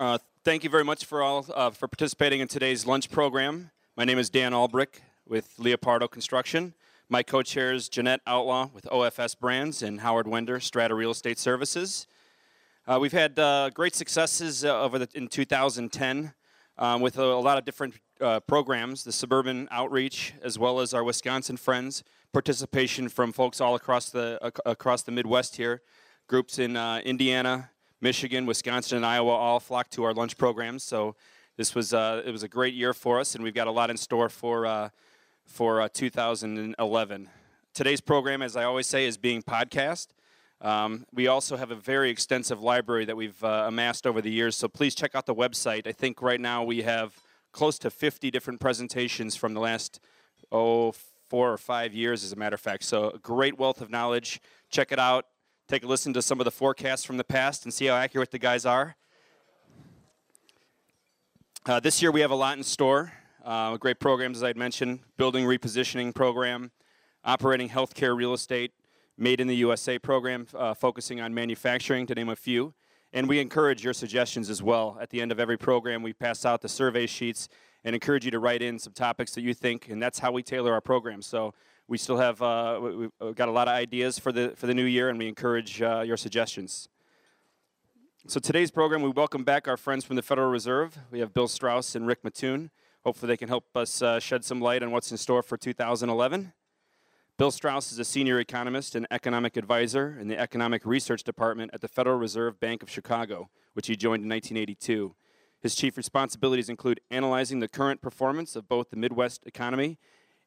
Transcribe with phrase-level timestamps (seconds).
[0.00, 3.70] Uh, thank you very much for all uh, for participating in today's lunch program.
[3.96, 6.74] My name is Dan Albrick with Leopardo Construction.
[7.08, 12.08] My co-chairs Jeanette Outlaw with OFS Brands and Howard Wender, Strata Real Estate Services.
[12.88, 16.34] Uh, we've had uh, great successes uh, over the, in 2010
[16.76, 20.92] um, with a, a, lot of different uh, programs, the suburban outreach, as well as
[20.92, 22.02] our Wisconsin friends,
[22.32, 25.82] participation from folks all across the across the Midwest here,
[26.26, 27.70] groups in Indiana,
[28.00, 30.82] Michigan, Wisconsin, and Iowa all flocked to our lunch programs.
[30.82, 31.16] So
[31.56, 33.90] this was uh, it was a great year for us, and we've got a lot
[33.90, 34.88] in store for uh,
[35.44, 37.30] for uh, 2011.
[37.72, 40.08] Today's program, as I always say, is being podcast.
[40.60, 44.56] Um, we also have a very extensive library that we've uh, amassed over the years,
[44.56, 45.86] so please check out the website.
[45.86, 47.20] I think right now we have
[47.52, 50.00] close to 50 different presentations from the last
[50.50, 50.92] oh
[51.28, 52.84] four or five years, as a matter of fact.
[52.84, 54.40] So a great wealth of knowledge.
[54.70, 55.26] Check it out
[55.66, 58.30] take a listen to some of the forecasts from the past and see how accurate
[58.30, 58.96] the guys are.
[61.66, 63.12] Uh, this year we have a lot in store.
[63.42, 66.70] Uh, great programs, as I had mentioned, building repositioning program,
[67.24, 68.72] operating healthcare real estate,
[69.16, 72.74] made in the USA program, uh, focusing on manufacturing, to name a few.
[73.14, 74.98] And we encourage your suggestions as well.
[75.00, 77.48] At the end of every program, we pass out the survey sheets
[77.84, 80.42] and encourage you to write in some topics that you think, and that's how we
[80.42, 81.22] tailor our program.
[81.22, 81.54] So
[81.88, 84.74] we still have uh, we've uh, got a lot of ideas for the for the
[84.74, 86.88] new year, and we encourage uh, your suggestions.
[88.26, 90.96] So today's program, we welcome back our friends from the Federal Reserve.
[91.10, 92.70] We have Bill Strauss and Rick Mattoon.
[93.04, 96.54] Hopefully, they can help us uh, shed some light on what's in store for 2011.
[97.36, 101.80] Bill Strauss is a senior economist and economic advisor in the Economic Research Department at
[101.80, 105.14] the Federal Reserve Bank of Chicago, which he joined in 1982.
[105.60, 109.98] His chief responsibilities include analyzing the current performance of both the Midwest economy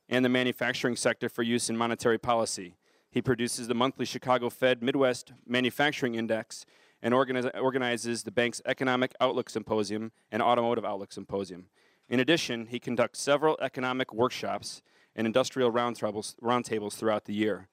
[0.09, 2.75] and the manufacturing sector for use in monetary policy.
[3.09, 6.65] He produces the monthly Chicago Fed Midwest Manufacturing Index
[7.01, 11.67] and organizes the bank's Economic Outlook Symposium and Automotive Outlook Symposium.
[12.09, 14.81] In addition, he conducts several economic workshops
[15.15, 17.67] and industrial roundtables throughout the year.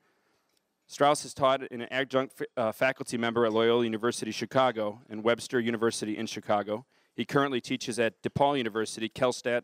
[0.87, 6.17] Strauss has taught an adjunct uh, faculty member at Loyola University Chicago and Webster University
[6.17, 6.85] in Chicago.
[7.15, 9.63] He currently teaches at DePaul University, Kellstadt,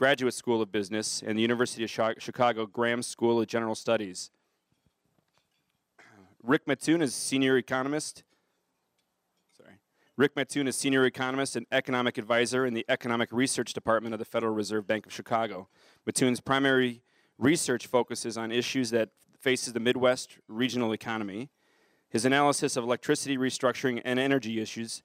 [0.00, 4.30] Graduate School of Business and the University of Chicago Graham School of General Studies.
[6.42, 8.22] Rick Mattoon is senior economist.
[9.54, 9.74] Sorry.
[10.16, 14.24] Rick Mattoon is senior economist and economic advisor in the Economic Research Department of the
[14.24, 15.68] Federal Reserve Bank of Chicago.
[16.06, 17.02] Mattoon's primary
[17.36, 21.50] research focuses on issues that faces the Midwest regional economy.
[22.08, 25.02] His analysis of electricity restructuring and energy issues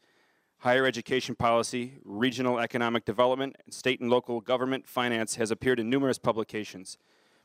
[0.60, 5.90] higher education policy, regional economic development, and state and local government finance has appeared in
[5.90, 6.98] numerous publications.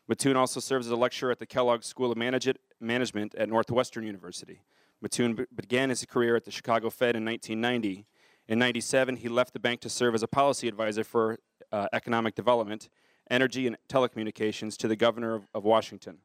[0.08, 4.62] Mattoon also serves as a lecturer at the Kellogg School of Management at Northwestern University.
[5.00, 8.06] Mattoon began his career at the Chicago Fed in 1990.
[8.48, 11.38] In 97, he left the bank to serve as a policy advisor for
[11.72, 12.88] uh, economic development,
[13.30, 16.18] energy, and telecommunications to the governor of, of Washington.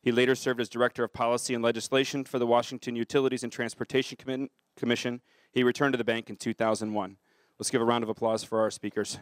[0.00, 4.16] He later served as director of policy and legislation for the Washington Utilities and Transportation
[4.16, 5.20] Com Commission
[5.52, 7.16] he returned to the bank in 2001.
[7.58, 9.18] Let's give a round of applause for our speakers.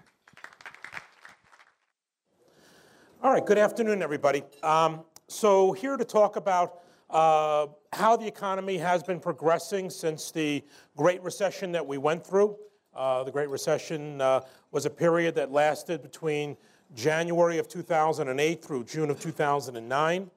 [3.23, 4.43] All right, good afternoon, everybody.
[4.63, 6.81] Um, so, here to talk about
[7.11, 10.65] uh, how the economy has been progressing since the
[10.97, 12.57] Great Recession that we went through.
[12.95, 16.57] Uh, the Great Recession uh, was a period that lasted between
[16.95, 20.31] January of 2008 through June of 2009.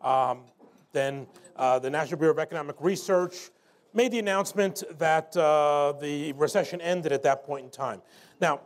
[0.00, 0.40] Um,
[0.92, 3.50] then uh, the National Bureau of Economic Research
[3.92, 8.02] made the announcement that uh, the recession ended at that point in time.
[8.40, 8.60] Now,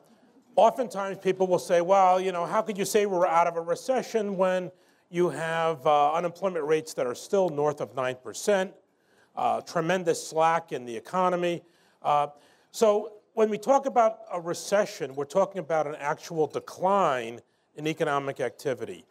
[0.56, 3.60] oftentimes people will say, well, you know, how could you say we're out of a
[3.60, 4.70] recession when
[5.10, 8.72] you have uh, unemployment rates that are still north of 9%,
[9.36, 11.62] uh, tremendous slack in the economy?
[12.02, 12.28] Uh,
[12.70, 17.40] so when we talk about a recession, we're talking about an actual decline
[17.76, 19.04] in economic activity.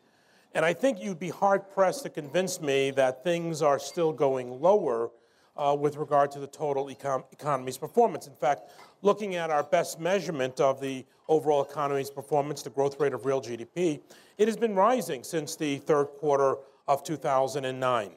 [0.56, 4.62] And I think you'd be hard pressed to convince me that things are still going
[4.62, 5.10] lower
[5.56, 8.28] uh, with regard to the total econ economy's performance.
[8.28, 8.70] In fact,
[9.02, 13.42] looking at our best measurement of the overall economy's performance, the growth rate of real
[13.42, 14.02] GDP,
[14.38, 16.56] it has been rising since the third quarter
[16.88, 18.12] of 2009.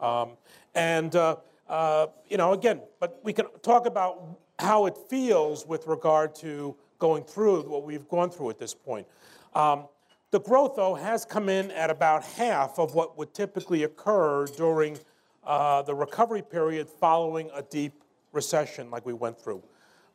[0.00, 0.30] Um,
[0.74, 1.36] and, uh,
[1.68, 6.76] uh, you know, again, but we can talk about how it feels with regard to
[6.98, 9.06] going through what we've gone through at this point.
[9.54, 9.86] Um,
[10.30, 14.98] the growth, though, has come in at about half of what would typically occur during
[15.44, 19.62] uh, the recovery period following a deep recession like we went through.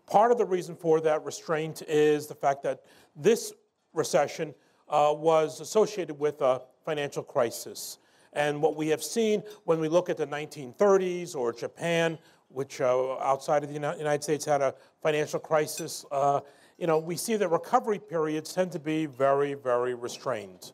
[0.05, 2.83] Part of the reason for that restraint is the fact that
[3.15, 3.53] this
[3.93, 4.53] recession
[4.89, 7.99] uh, was associated with a financial crisis.
[8.33, 12.17] And what we have seen when we look at the 1930s or Japan
[12.49, 16.39] which uh, outside of the United States had a financial crisis, uh,
[16.77, 20.71] you know, we see that recovery periods tend to be very, very restrained.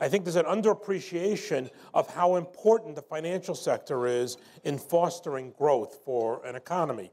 [0.00, 6.00] I think there's an underappreciation of how important the financial sector is in fostering growth
[6.04, 7.10] for an economy.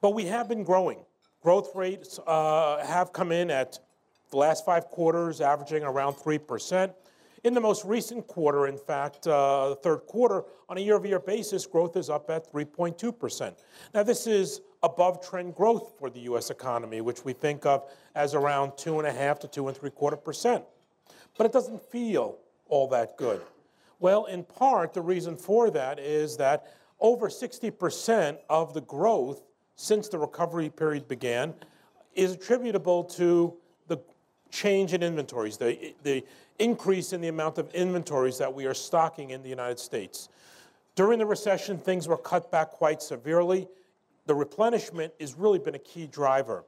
[0.00, 0.98] But we have been growing.
[1.42, 3.78] Growth rates uh, have come in at
[4.30, 6.94] the last five quarters, averaging around 3%.
[7.44, 11.06] In the most recent quarter, in fact, uh, the third quarter, on a year over
[11.06, 13.54] year basis, growth is up at 3.2%.
[13.92, 18.34] Now, this is above trend growth for the US economy, which we think of as
[18.34, 20.64] around two and a half to two and three quarter percent.
[21.36, 22.38] But it doesn't feel
[22.68, 23.40] all that good.
[24.00, 29.42] Well, in part, the reason for that is that over 60% of the growth
[29.76, 31.54] since the recovery period began
[32.14, 33.54] is attributable to
[33.88, 33.98] the
[34.50, 36.24] change in inventories, the, the
[36.58, 40.28] increase in the amount of inventories that we are stocking in the United States.
[40.94, 43.66] During the recession, things were cut back quite severely.
[44.26, 46.64] The replenishment has really been a key driver.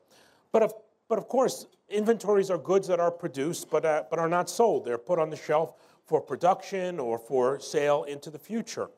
[0.51, 0.75] But of,
[1.09, 4.85] but of course, inventories are goods that are produced but, uh, but are not sold.
[4.85, 5.75] They're put on the shelf
[6.05, 8.89] for production or for sale into the future.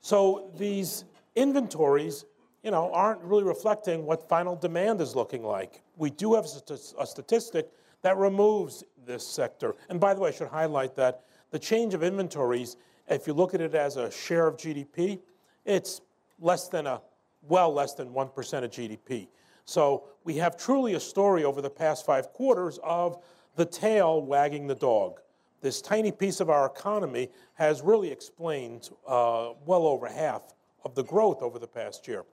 [0.00, 1.04] So these
[1.34, 2.24] inventories
[2.66, 5.82] you know, aren't really reflecting what final demand is looking like.
[5.96, 7.70] We do have a statistic
[8.02, 9.76] that removes this sector.
[9.88, 11.22] And by the way, I should highlight that
[11.52, 12.76] the change of inventories,
[13.08, 15.20] if you look at it as a share of GDP,
[15.64, 16.00] it's
[16.40, 17.00] less than a,
[17.42, 19.28] well less than 1% of GDP.
[19.66, 23.22] So we have truly a story over the past five quarters of
[23.56, 25.20] the tail wagging the dog.
[25.60, 30.54] This tiny piece of our economy has really explained uh, well over half
[30.84, 32.24] of the growth over the past year.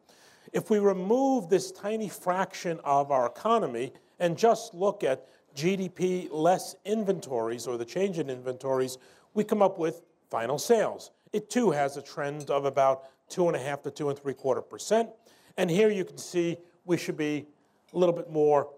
[0.52, 6.76] If we remove this tiny fraction of our economy and just look at GDP less
[6.86, 9.00] inventories or the change in inventories,
[9.34, 11.10] we come up with final sales.
[11.32, 14.36] It too has a trend of about two and a half to two and three
[14.36, 15.10] quarter percent.
[15.58, 17.46] And here you can see we should be
[17.94, 18.70] a little bit more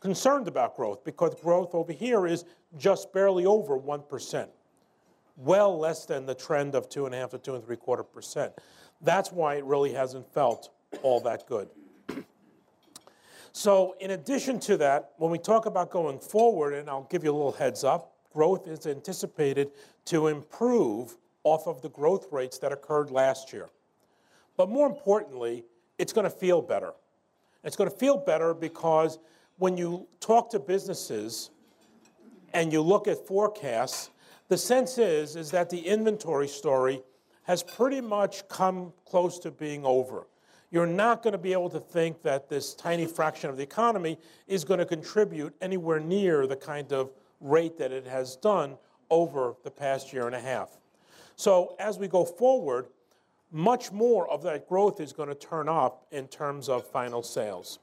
[0.00, 2.44] concerned about growth because growth over here is
[2.78, 4.48] just barely over 1%,
[5.36, 8.02] well less than the trend of two and a half to two and three quarter
[8.02, 8.52] percent.
[9.02, 10.70] That's why it really hasn't felt
[11.02, 11.68] all that good.
[13.52, 17.30] So in addition to that, when we talk about going forward, and I'll give you
[17.30, 19.72] a little heads up, growth is anticipated
[20.06, 23.68] to improve off of the growth rates that occurred last year.
[24.56, 25.64] But more importantly,
[25.98, 26.92] it's going to feel better.
[27.64, 29.18] It's going to feel better because
[29.58, 31.50] when you talk to businesses
[32.52, 34.10] and you look at forecasts,
[34.48, 37.02] the sense is, is that the inventory story
[37.44, 40.26] has pretty much come close to being over
[40.70, 44.18] you're not going to be able to think that this tiny fraction of the economy
[44.46, 47.10] is going to contribute anywhere near the kind of
[47.40, 48.76] rate that it has done
[49.10, 50.78] over the past year and a half.
[51.34, 52.86] So as we go forward,
[53.52, 57.78] much more of that growth is going to turn up in terms of final sales.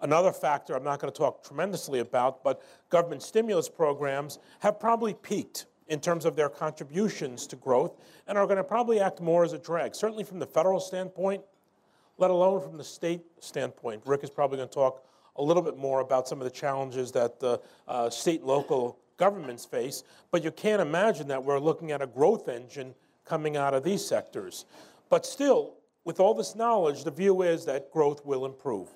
[0.00, 5.14] Another factor I'm not going to talk tremendously about, but government stimulus programs have probably
[5.14, 7.94] peaked in terms of their contributions to growth
[8.26, 9.94] and are going to probably act more as a drag.
[9.94, 11.42] Certainly from the federal standpoint,
[12.18, 14.02] let alone from the state standpoint.
[14.06, 15.04] Rick is probably going to talk
[15.36, 18.98] a little bit more about some of the challenges that the uh, state and local
[19.16, 22.94] governments face, but you can't imagine that we're looking at a growth engine
[23.24, 24.64] coming out of these sectors.
[25.12, 25.74] But still,
[26.06, 28.88] with all this knowledge, the view is that growth will improve.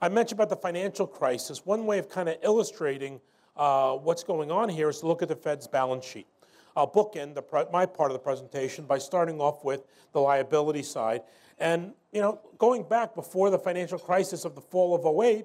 [0.00, 1.66] I mentioned about the financial crisis.
[1.66, 3.20] One way of kind of illustrating
[3.56, 6.28] uh, what's going on here is to look at the Fed's balance sheet.
[6.76, 7.42] I'll bookend
[7.72, 9.82] my part of the presentation by starting off with
[10.12, 11.22] the liability side.
[11.58, 15.44] And you know, going back before the financial crisis of the fall of 08,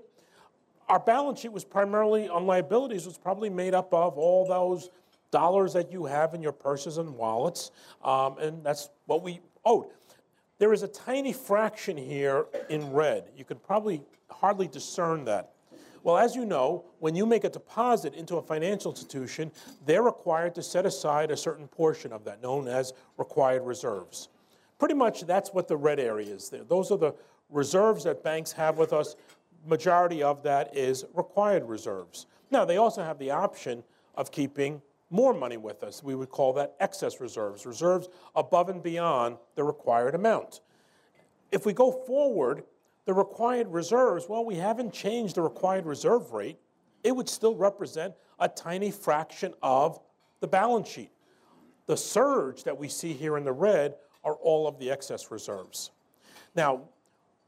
[0.90, 4.92] our balance sheet was primarily on liabilities, It was probably made up of all those
[5.32, 7.72] dollars that you have in your purses and wallets,
[8.04, 9.88] um, and that's what we owed.
[10.64, 13.32] There is a tiny fraction here in red.
[13.36, 14.02] You could probably
[14.32, 15.52] hardly discern that.
[16.04, 19.52] Well, as you know, when you make a deposit into a financial institution,
[19.86, 24.30] they're required to set aside a certain portion of that, known as required reserves.
[24.80, 26.64] Pretty much that's what the red area is there.
[26.64, 27.14] Those are the
[27.50, 29.18] reserves that banks have with us.
[29.68, 32.26] Majority of that is required reserves.
[32.52, 33.84] Now, they also have the option
[34.16, 34.82] of keeping
[35.14, 36.04] more money with us.
[36.04, 40.62] We would call that excess reserves, reserves above and beyond the required amount.
[41.52, 42.64] If we go forward,
[43.06, 46.58] the required reserves, well, we haven't changed the required reserve rate.
[47.04, 50.00] It would still represent a tiny fraction of
[50.40, 51.12] the balance sheet.
[51.86, 55.92] The surge that we see here in the red are all of the excess reserves.
[56.56, 56.82] Now,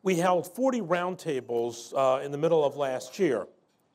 [0.03, 3.48] we held 40 roundtables uh, in the middle of last year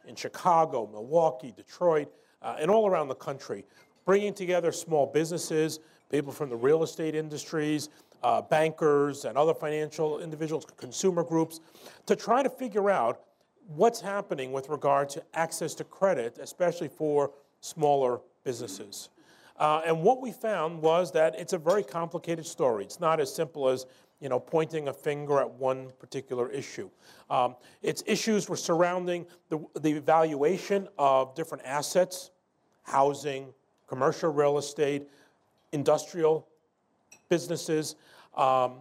[0.09, 2.13] in Chicago, Milwaukee, Detroit,
[2.43, 3.65] uh, and all around the country,
[4.05, 5.81] bringing together small businesses,
[6.11, 7.89] people from the real estate industries,
[8.23, 11.61] uh, bankers and other financial individuals, consumer groups,
[12.07, 13.21] to try to figure out
[13.67, 17.31] what's happening with regard to access to credit, especially for
[17.61, 19.11] smaller businesses.
[19.59, 22.85] Uh, and what we found was that it's a very complicated story.
[22.85, 23.87] It's not as simple as
[24.21, 26.91] you know, pointing a finger at one particular issue.
[27.31, 32.31] Um, its issues were surrounding the, the valuation of different assets,
[32.83, 33.53] housing,
[33.89, 35.09] commercial real estate,
[35.73, 36.47] industrial
[37.29, 37.97] businesses,
[38.37, 38.75] um,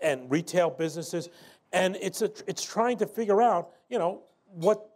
[0.00, 1.28] and retail businesses.
[1.72, 4.22] And it's, a, it's trying to figure out, you know,
[4.54, 4.90] what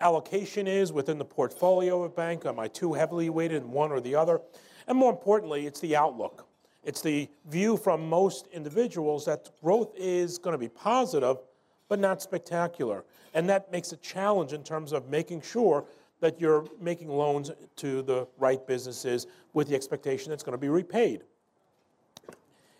[0.00, 2.44] allocation is within the portfolio of a bank.
[2.46, 4.40] Am I too heavily weighted in one or the other?
[4.88, 6.45] And more importantly, it's the outlook.
[6.86, 11.38] It's the view from most individuals that growth is going to be positive,
[11.88, 13.04] but not spectacular.
[13.34, 15.84] And that makes a challenge in terms of making sure
[16.20, 20.68] that you're making loans to the right businesses with the expectation it's going to be
[20.68, 21.24] repaid.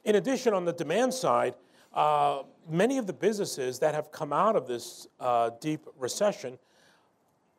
[0.05, 1.57] In addition, on the demand side,
[1.93, 6.59] uh, many of the businesses that have come out of this uh, deep recession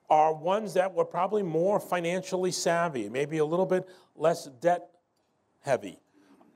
[0.09, 3.85] are ones that were probably more financially savvy, maybe a little bit
[4.15, 4.87] less debt
[5.59, 5.99] heavy.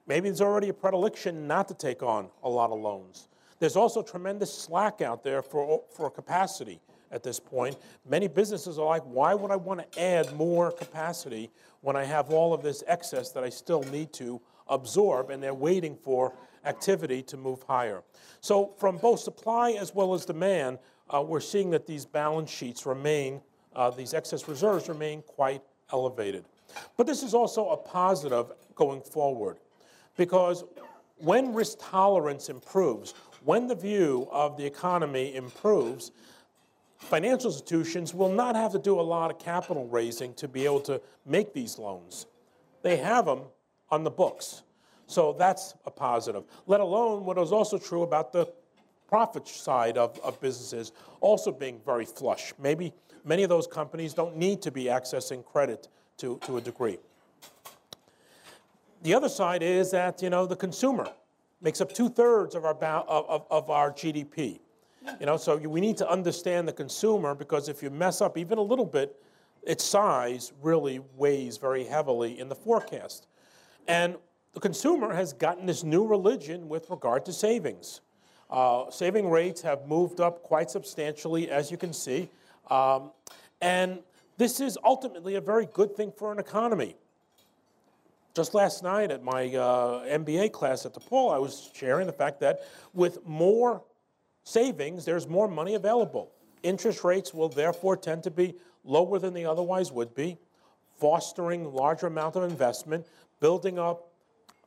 [0.07, 3.27] Maybe there's already a predilection not to take on a lot of loans.
[3.59, 6.81] There's also tremendous slack out there for, for capacity
[7.11, 7.77] at this point.
[8.09, 12.31] Many businesses are like, why would I want to add more capacity when I have
[12.31, 15.29] all of this excess that I still need to absorb?
[15.29, 16.33] And they're waiting for
[16.65, 18.01] activity to move higher.
[18.39, 20.79] So, from both supply as well as demand,
[21.13, 23.41] uh, we're seeing that these balance sheets remain,
[23.75, 26.45] uh, these excess reserves remain quite elevated.
[26.97, 29.57] But this is also a positive going forward
[30.21, 30.63] because
[31.17, 36.11] when risk tolerance improves, when the view of the economy improves,
[36.99, 40.79] financial institutions will not have to do a lot of capital raising to be able
[40.79, 42.27] to make these loans.
[42.83, 43.41] They have them
[43.89, 44.61] on the books.
[45.07, 48.45] So that's a positive, let alone what is also true about the
[49.07, 52.53] profit side of, of businesses also being very flush.
[52.61, 52.93] Maybe
[53.25, 55.87] many of those companies don't need to be accessing credit
[56.17, 56.99] to, to a degree.
[59.01, 61.09] The other side is that you know the consumer
[61.61, 64.59] makes up two thirds of our of, of our GDP.
[65.19, 68.59] You know, so we need to understand the consumer because if you mess up even
[68.59, 69.19] a little bit,
[69.63, 73.25] its size really weighs very heavily in the forecast.
[73.87, 74.15] And
[74.53, 78.01] the consumer has gotten this new religion with regard to savings.
[78.49, 82.29] Uh, saving rates have moved up quite substantially, as you can see.
[82.69, 83.11] Um,
[83.61, 83.99] and
[84.37, 86.95] this is ultimately a very good thing for an economy.
[88.33, 92.39] Just last night at my uh, MBA class at DePaul, I was sharing the fact
[92.39, 92.61] that
[92.93, 93.83] with more
[94.45, 96.31] savings, there's more money available.
[96.63, 100.37] Interest rates will therefore tend to be lower than they otherwise would be,
[100.97, 103.05] fostering larger amount of investment,
[103.41, 104.07] building up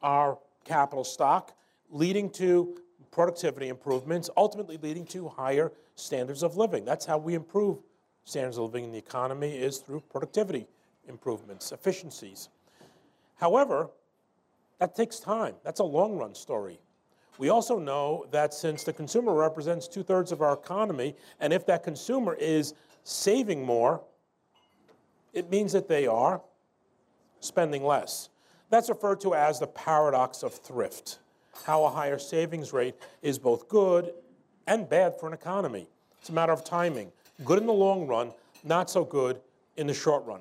[0.03, 1.55] our capital stock,
[1.91, 2.77] leading to
[3.11, 6.85] productivity improvements, ultimately leading to higher standards of living.
[6.85, 7.81] That's how we improve
[8.25, 10.67] standards of living in the economy is through productivity
[11.07, 12.49] improvements, efficiencies.
[13.45, 13.91] However,
[14.79, 15.57] that takes time.
[15.65, 16.79] That's a long run story.
[17.37, 21.67] We also know that since the consumer represents two thirds of our economy, and if
[21.67, 22.73] that consumer is
[23.03, 24.01] saving more,
[25.35, 26.41] it means that they are
[27.41, 28.31] spending less.
[28.71, 31.19] That's referred to as the paradox of thrift,
[31.67, 34.15] how a higher savings rate is both good
[34.67, 35.87] and bad for an economy.
[36.19, 37.13] It's a matter of timing.
[37.45, 38.33] Good in the long run,
[38.63, 39.39] not so good
[39.77, 40.41] in the short run.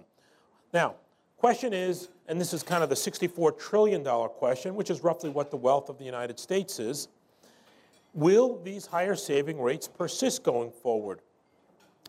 [0.73, 0.95] Now,
[1.37, 5.51] question is, and this is kind of the $64 trillion question, which is roughly what
[5.51, 7.07] the wealth of the United States is,
[8.13, 11.19] will these higher saving rates persist going forward?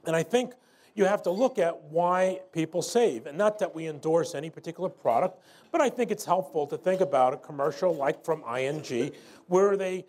[0.06, 0.54] And I think
[0.94, 3.26] you have to look at why people save.
[3.26, 5.42] And not that we endorse any particular product,
[5.72, 9.10] but I think it's helpful to think about a commercial like from ING,
[9.48, 10.04] where they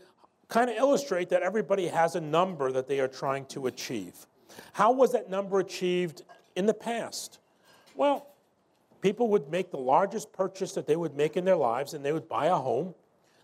[0.47, 4.27] kind of illustrate that everybody has a number that they are trying to achieve.
[4.73, 6.21] How was that number achieved
[6.55, 7.39] in the past?
[7.95, 8.27] Well,
[9.05, 12.11] people would make the largest purchase that they would make in their lives, and they
[12.11, 12.95] would buy a home.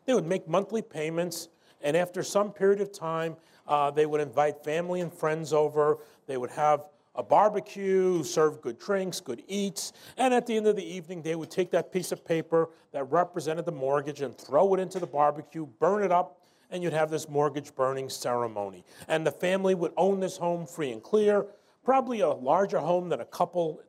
[0.07, 1.49] They would make monthly payments,
[1.83, 3.35] and after some period of time,
[3.67, 5.99] uh, they would invite family and friends over.
[6.25, 10.75] They would have a barbecue, serve good drinks, good eats, and at the end of
[10.75, 14.73] the evening, they would take that piece of paper that represented the mortgage and throw
[14.73, 16.41] it into the barbecue, burn it up,
[16.71, 18.83] and you'd have this mortgage burning ceremony.
[19.07, 21.45] And the family would own this home free and clear,
[21.85, 23.79] probably a larger home than a couple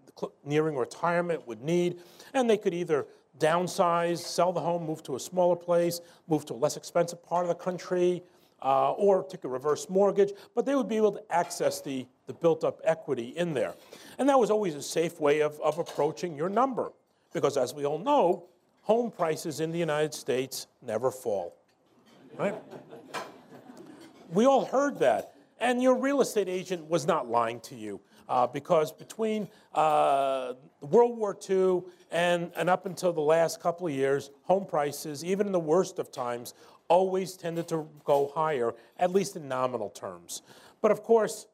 [0.45, 1.99] nearing retirement would need,
[2.35, 3.07] and they could either
[3.39, 7.45] downsize, sell the home, move to a smaller place, move to a less expensive part
[7.45, 8.23] of the country,
[8.63, 12.33] uh, or take a reverse mortgage, but they would be able to access the, the
[12.33, 13.75] built up equity in there.
[14.19, 16.93] And that was always a safe way of, of approaching your number,
[17.33, 18.45] because as we all know,
[18.83, 21.57] home prices in the United States never fall.
[22.37, 22.55] right?
[24.33, 25.35] We all heard that.
[25.61, 31.17] And your real estate agent was not lying to you uh, because between uh, World
[31.17, 35.53] War II and, and up until the last couple of years, home prices, even in
[35.53, 36.55] the worst of times,
[36.89, 40.43] always tended to go higher, at least in nominal terms.
[40.81, 41.47] But of course,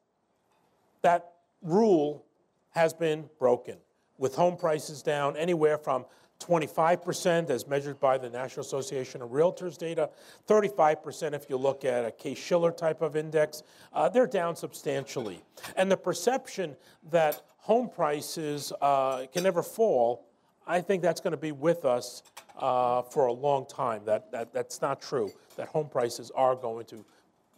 [1.01, 2.25] that rule
[2.71, 3.77] has been broken,
[4.17, 6.05] with home prices down anywhere from
[6.39, 10.09] 25% as measured by the National Association of Realtors data,
[10.47, 13.63] 35% if you look at a Case-Shiller type of index.
[13.93, 15.41] Uh, they're down substantially.
[15.75, 16.75] And the perception
[17.11, 20.25] that home prices uh, can never fall,
[20.65, 22.23] I think that's going to be with us
[22.57, 24.03] uh, for a long time.
[24.05, 27.05] That, that, that's not true, that home prices are going to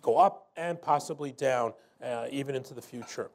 [0.01, 1.73] go up and possibly down
[2.03, 3.29] uh, even into the future.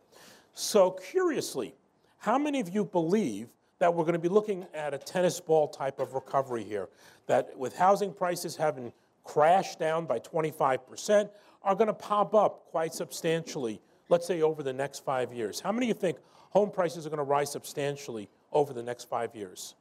[0.55, 1.75] So curiously,
[2.19, 3.49] how many of you believe
[3.79, 6.89] that we're going to be looking at a tennis ball type of recovery here,
[7.27, 8.93] that with housing prices having
[9.25, 11.29] crashed down by 25%,
[11.63, 15.61] are going to pop up quite substantially, let's say over the next five years.
[15.61, 16.19] How many of you think
[16.51, 19.75] home prices are going to rise substantially over the next five years?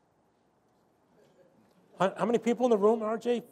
[2.00, 3.44] How many people in the room, RJ?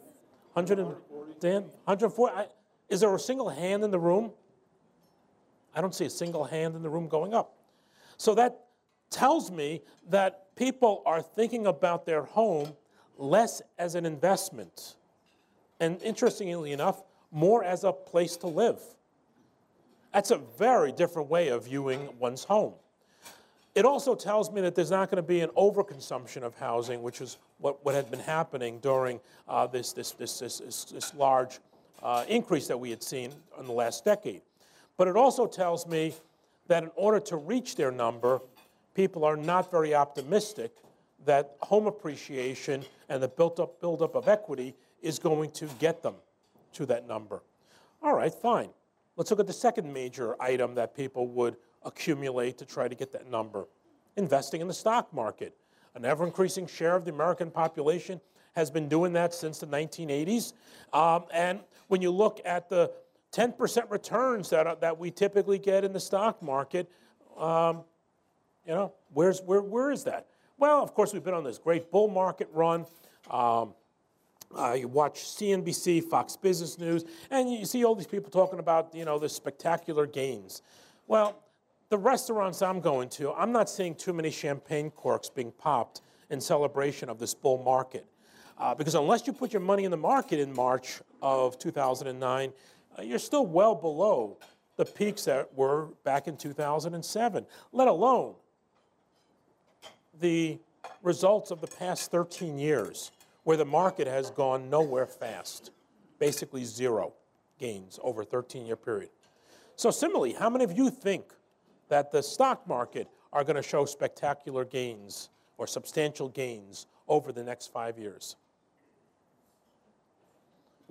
[0.52, 0.94] 100 and,
[1.40, 1.62] Dan?
[1.84, 2.48] 140?
[2.90, 4.32] Is there a single hand in the room?
[5.74, 7.54] I don't see a single hand in the room going up.
[8.16, 8.63] So that
[9.10, 12.72] tells me that people are thinking about their home
[13.16, 14.96] less as an investment,
[15.80, 18.80] and interestingly enough, more as a place to live.
[20.12, 22.74] That's a very different way of viewing one's home.
[23.74, 27.20] It also tells me that there's not going to be an overconsumption of housing, which
[27.20, 29.18] is what, what had been happening during
[29.48, 31.58] uh, this, this, this, this, this, large
[32.00, 34.42] uh, increase that we had seen in the last decade.
[34.96, 36.14] But it also tells me
[36.68, 38.40] that in order to reach their number,
[38.94, 40.76] people are not very optimistic
[41.24, 46.14] that home appreciation and the built up buildup of equity is going to get them
[46.72, 47.42] to that number.
[48.02, 48.70] All right, fine.
[49.16, 53.12] Let's look at the second major item that people would accumulate to try to get
[53.12, 53.66] that number
[54.16, 55.56] investing in the stock market.
[55.94, 58.20] An ever increasing share of the American population
[58.54, 60.52] has been doing that since the 1980s.
[60.92, 62.90] Um, and when you look at the
[63.32, 66.90] 10% returns that, that we typically get in the stock market,
[67.36, 67.82] um,
[68.66, 70.26] you know, where's, where, where is that?
[70.58, 72.86] Well, of course, we've been on this great bull market run.
[73.30, 73.74] Um,
[74.56, 78.94] uh, you watch CNBC, Fox Business News, and you see all these people talking about,
[78.94, 80.62] you know, the spectacular gains.
[81.08, 81.42] Well,
[81.88, 86.40] the restaurants I'm going to, I'm not seeing too many champagne corks being popped in
[86.40, 88.06] celebration of this bull market.
[88.56, 92.52] Uh, because unless you put your money in the market in March of 2009,
[92.96, 94.38] uh, you're still well below
[94.76, 98.34] the peaks that were back in 2007, let alone
[100.20, 100.58] the
[101.02, 103.12] results of the past 13 years,
[103.44, 105.70] where the market has gone nowhere fast,
[106.18, 107.12] basically zero
[107.58, 109.10] gains over a 13 year period.
[109.76, 111.24] So, similarly, how many of you think
[111.88, 117.42] that the stock market are going to show spectacular gains or substantial gains over the
[117.42, 118.36] next five years?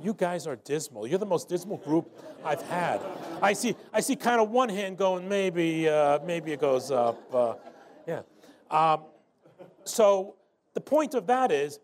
[0.02, 1.08] You guys are dismal.
[1.08, 2.10] You're the most dismal group
[2.44, 3.00] I've had.
[3.42, 7.34] I see, I see kind of one hand going, maybe, uh, maybe it goes up.
[7.34, 7.54] Uh,
[8.08, 8.22] yeah.
[8.72, 9.04] Um,
[9.86, 10.36] so
[10.74, 11.80] the point of that is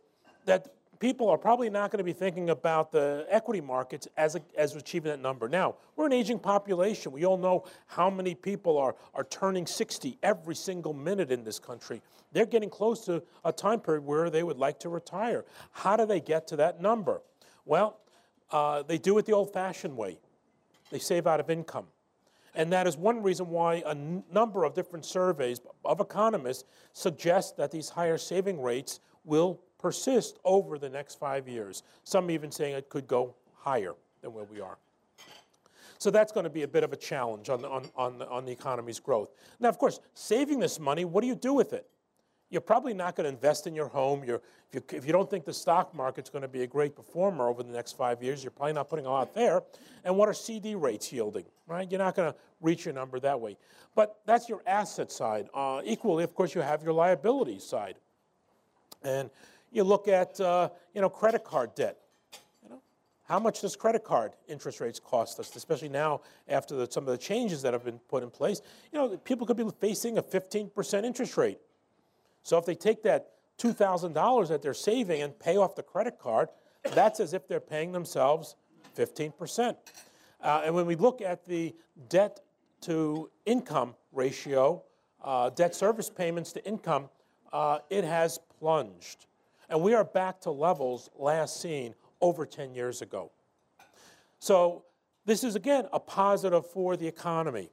[0.46, 4.42] that people are probably not going to be thinking about the equity markets as, a,
[4.58, 5.48] as achieving that number.
[5.48, 7.12] Now, we're an aging population.
[7.12, 11.60] We all know how many people are, are turning 60 every single minute in this
[11.60, 12.02] country.
[12.32, 15.46] They're getting close to a time period where they would like to retire.
[15.72, 17.22] How do they get to that number?
[17.66, 17.98] Well,
[18.52, 20.18] uh, they do it the old fashioned way
[20.92, 21.86] they save out of income.
[22.60, 27.72] And that is one reason why a number of different surveys of economists suggest that
[27.72, 31.84] these higher saving rates will persist over the next five years.
[32.04, 34.78] Some even saying it could go higher than where we are.
[36.00, 38.44] So that's going to be a bit of a challenge on, on, on, the, on
[38.44, 39.32] the economy's growth.
[39.62, 41.88] Now, of course, saving this money, what do you do with it?
[42.50, 44.24] You're probably not going to invest in your home.
[44.24, 44.30] If,
[44.74, 47.62] you, if you don't think the stock market's going to be a great performer over
[47.62, 49.62] the next five years, you're probably not putting a lot there.
[50.04, 51.90] And what are CD rates yielding, right?
[51.90, 53.56] You're not going to reach your number that way.
[53.96, 55.48] But that's your asset side.
[55.54, 57.96] Uh, equally, of course, you have your liability side.
[59.04, 59.30] And
[59.72, 61.98] you look at, uh, you know, credit card debt.
[63.30, 67.12] How much does credit card interest rates cost us, especially now after the, some of
[67.12, 68.64] the changes that have been put in place?
[68.92, 71.60] You know, people could be facing a 15% interest rate.
[72.44, 76.50] So if they take that $2,000 that they're saving and pay off the credit card,
[76.94, 78.56] that's as if they're paying themselves
[78.98, 79.76] 15%.
[80.42, 81.76] Uh, and when we look at the
[82.08, 82.40] debt
[82.82, 84.82] to income ratio,
[85.24, 87.10] uh, debt service payments to income,
[87.52, 89.26] uh, it has plunged.
[89.70, 93.32] And we are back to levels last seen over 10 years ago.
[94.40, 94.84] So
[95.26, 97.70] this is, again, a positive for the economy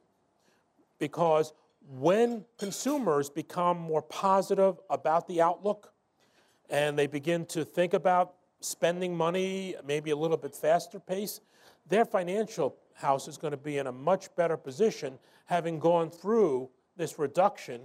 [0.99, 1.53] because
[1.89, 5.93] when consumers become more positive about the outlook
[6.69, 11.39] and they begin to think about spending money maybe a little bit faster pace,
[11.87, 16.69] their financial house is going to be in a much better position having gone through
[16.97, 17.81] this reduction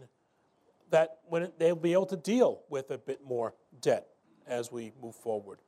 [0.91, 4.09] that when they'll be able to deal with a bit more debt
[4.47, 5.59] as we move forward.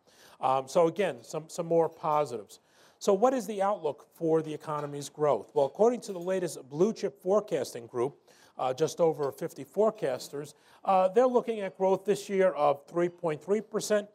[0.40, 2.60] Um, so again, some, some more positives.
[3.04, 5.50] So what is the outlook for the economy's growth?
[5.52, 8.16] Well, according to the latest Blue Chip Forecasting Group,
[8.56, 10.54] uh, just over 50 forecasters,
[10.86, 14.08] uh, they're looking at growth this year of 3.3%,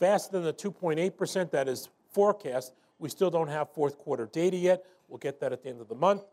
[0.00, 2.72] faster than the 2.8% that is forecast.
[2.98, 4.86] We still don't have fourth quarter data yet.
[5.06, 6.24] We'll get that at the end of the month.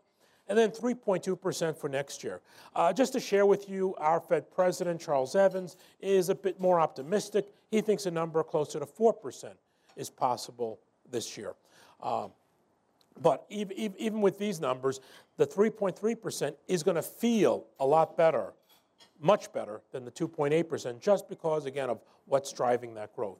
[0.48, 2.40] And then 3.2% for next year.
[2.74, 6.80] Uh, just to share with you, our Fed president, Charles Evans, is a bit more
[6.80, 7.52] optimistic.
[7.70, 9.52] He thinks a number closer to 4%
[9.94, 11.54] is possible this year.
[12.02, 12.32] Um,
[13.20, 15.00] but even, even with these numbers,
[15.36, 18.52] the 3.3% is going to feel a lot better,
[19.20, 23.38] much better than the 2.8%, just because, again, of what's driving that growth.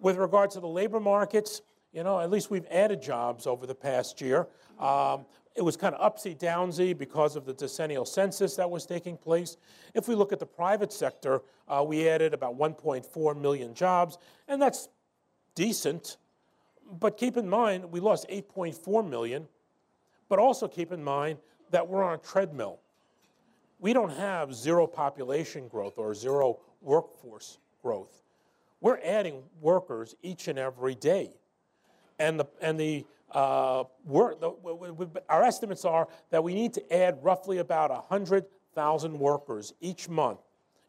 [0.00, 3.74] With regard to the labor markets, you know, at least we've added jobs over the
[3.74, 4.46] past year.
[4.78, 9.16] Um, it was kind of upsy downsy because of the decennial census that was taking
[9.16, 9.56] place.
[9.94, 14.62] If we look at the private sector, uh, we added about 1.4 million jobs, and
[14.62, 14.88] that's
[15.54, 16.16] decent.
[16.98, 19.46] But keep in mind, we lost 8.4 million,
[20.28, 21.38] but also keep in mind
[21.70, 22.80] that we're on a treadmill.
[23.78, 28.22] We don't have zero population growth or zero workforce growth.
[28.80, 31.30] We're adding workers each and every day.
[32.18, 37.58] And the, and the, uh, the, our estimates are that we need to add roughly
[37.58, 40.40] about 100,000 workers each month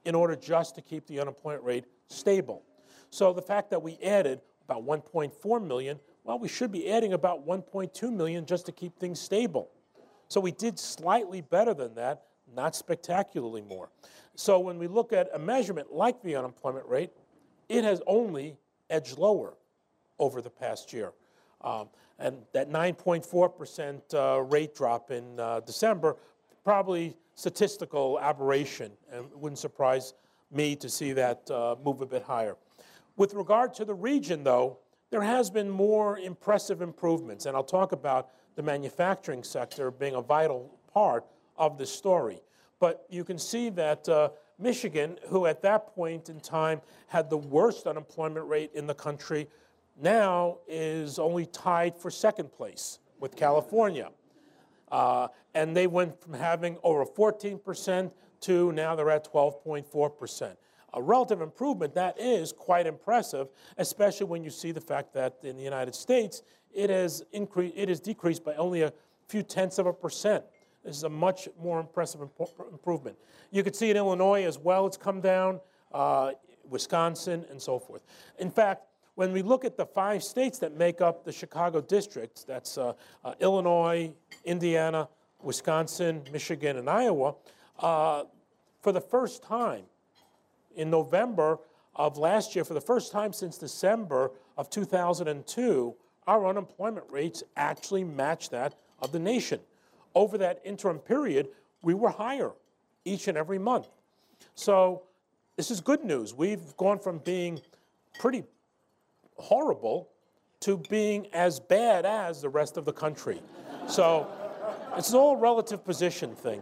[0.03, 2.63] in order just to keep the unemployment rate stable.
[3.09, 5.99] So the fact that we added about 1.4 million.
[6.23, 9.69] Well, we should be adding about 1.2 million just to keep things stable.
[10.29, 12.23] So we did slightly better than that,
[12.55, 13.89] not spectacularly more.
[14.35, 17.11] So when we look at a measurement like the unemployment rate,
[17.67, 18.55] it has only
[18.89, 19.55] edged lower
[20.19, 21.11] over the past year.
[21.61, 26.15] Um, and that 9.4% uh, rate drop in uh, December,
[26.63, 30.13] probably statistical aberration, and it wouldn't surprise
[30.51, 32.55] me to see that uh, move a bit higher.
[33.21, 34.79] With regard to the region, though,
[35.11, 40.23] there has been more impressive improvements, and I'll talk about the manufacturing sector being a
[40.23, 42.41] vital part of this story.
[42.79, 47.37] But you can see that uh, Michigan, who at that point in time had the
[47.37, 49.47] worst unemployment rate in the country,
[50.01, 54.09] now is only tied for second place with California.
[54.91, 60.55] Uh, and they went from having over 14% to now they're at 12.4%
[60.93, 65.55] a relative improvement, that is quite impressive, especially when you see the fact that in
[65.55, 68.93] the United States, it has, increased, it has decreased by only a
[69.27, 70.43] few tenths of a percent.
[70.83, 73.17] This is a much more impressive improvement.
[73.51, 75.59] You can see in Illinois as well, it's come down,
[75.91, 76.31] uh,
[76.69, 78.03] Wisconsin, and so forth.
[78.39, 82.47] In fact, when we look at the five states that make up the Chicago district,
[82.47, 84.11] that's uh, uh, Illinois,
[84.45, 85.07] Indiana,
[85.41, 87.35] Wisconsin, Michigan, and Iowa,
[87.79, 88.23] uh,
[88.81, 89.83] for the first time,
[90.75, 91.59] in November
[91.95, 95.95] of last year, for the first time since December of 2002,
[96.27, 99.59] our unemployment rates actually matched that of the nation.
[100.15, 101.49] Over that interim period,
[101.81, 102.51] we were higher
[103.05, 103.87] each and every month.
[104.55, 105.03] So
[105.57, 106.33] this is good news.
[106.33, 107.61] We've gone from being
[108.19, 108.43] pretty
[109.37, 110.09] horrible
[110.61, 113.41] to being as bad as the rest of the country.
[113.87, 114.27] So
[114.95, 116.61] it's all relative position thing.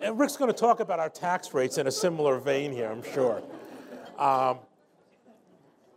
[0.00, 3.02] And Rick's going to talk about our tax rates in a similar vein here, I'm
[3.02, 3.42] sure.
[4.18, 4.58] Um,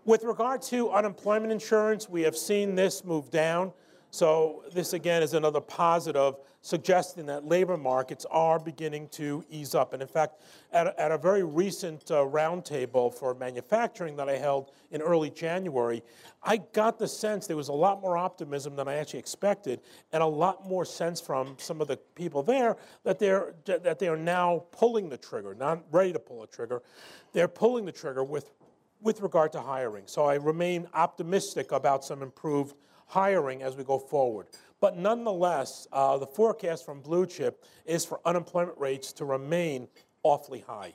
[0.05, 3.71] with regard to unemployment insurance, we have seen this move down.
[4.13, 9.93] So this again is another positive suggesting that labor markets are beginning to ease up.
[9.93, 10.41] And in fact,
[10.73, 15.29] at a, at a very recent uh, roundtable for manufacturing that I held in early
[15.29, 16.03] January,
[16.43, 19.79] I got the sense there was a lot more optimism than I actually expected,
[20.11, 24.09] and a lot more sense from some of the people there that they're that they
[24.09, 26.83] are now pulling the trigger, not ready to pull a trigger.
[27.31, 28.51] They're pulling the trigger with
[29.01, 30.03] with regard to hiring.
[30.05, 32.75] So I remain optimistic about some improved
[33.11, 34.47] hiring as we go forward.
[34.79, 39.89] But nonetheless, uh, the forecast from Blue Chip is for unemployment rates to remain
[40.23, 40.93] awfully high.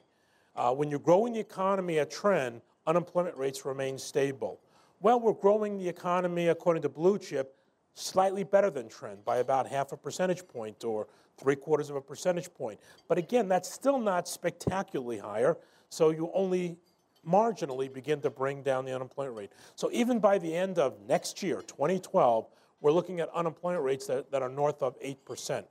[0.56, 4.60] Uh, when you're growing the economy at trend, unemployment rates remain stable.
[5.00, 7.54] Well, we're growing the economy, according to Blue Chip,
[7.92, 12.00] slightly better than trend by about half a percentage point or three quarters of a
[12.00, 12.80] percentage point.
[13.08, 15.58] But again, that's still not spectacularly higher,
[15.90, 16.78] so you only
[17.26, 19.52] marginally begin to bring down the unemployment rate.
[19.74, 22.46] So even by the end of next year, 2012,
[22.80, 25.64] we're looking at unemployment rates that, that are north of 8%.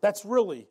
[0.00, 0.68] That's really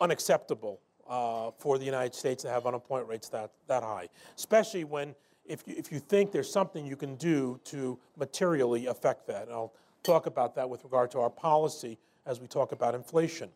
[0.00, 5.14] unacceptable uh, for the United States to have unemployment rates that, that high, especially when
[5.46, 9.42] if you, if you think there's something you can do to materially affect that.
[9.42, 13.50] And I'll talk about that with regard to our policy as we talk about inflation.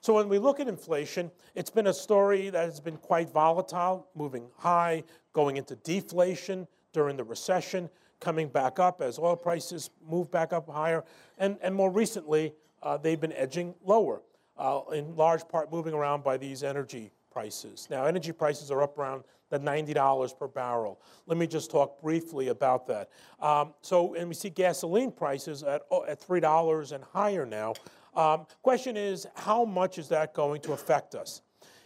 [0.00, 4.08] So when we look at inflation, it's been a story that has been quite volatile,
[4.14, 10.30] moving high, going into deflation during the recession, coming back up as oil prices move
[10.30, 11.04] back up higher,
[11.38, 14.22] and, and more recently, uh, they've been edging lower
[14.56, 17.86] uh, in large part moving around by these energy prices.
[17.90, 21.00] Now, energy prices are up around the $90 per barrel.
[21.26, 23.10] Let me just talk briefly about that.
[23.40, 27.74] Um, so, and we see gasoline prices at, oh, at $3 and higher now.
[28.14, 31.42] Um, question is, how much is that going to affect us?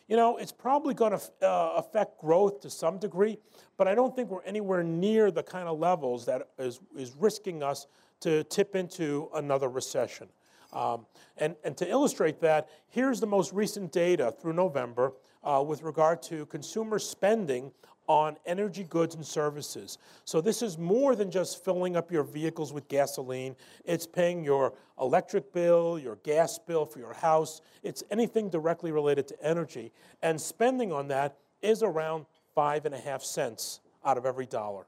[0.08, 3.38] You know, it's probably going to uh, affect growth to some degree,
[3.78, 7.62] but I don't think we're anywhere near the kind of levels that is, is risking
[7.62, 7.86] us
[8.20, 10.28] to tip into another recession.
[10.74, 11.06] Um,
[11.38, 16.22] and, and to illustrate that, here's the most recent data through November uh, with regard
[16.24, 17.70] to consumer spending
[18.06, 19.98] on energy goods and services.
[20.24, 23.56] So this is more than just filling up your vehicles with gasoline.
[23.84, 27.60] It's paying your electric bill, your gas bill for your house.
[27.82, 29.92] It's anything directly related to energy.
[30.22, 34.86] And spending on that is around five and a half cents out of every dollar.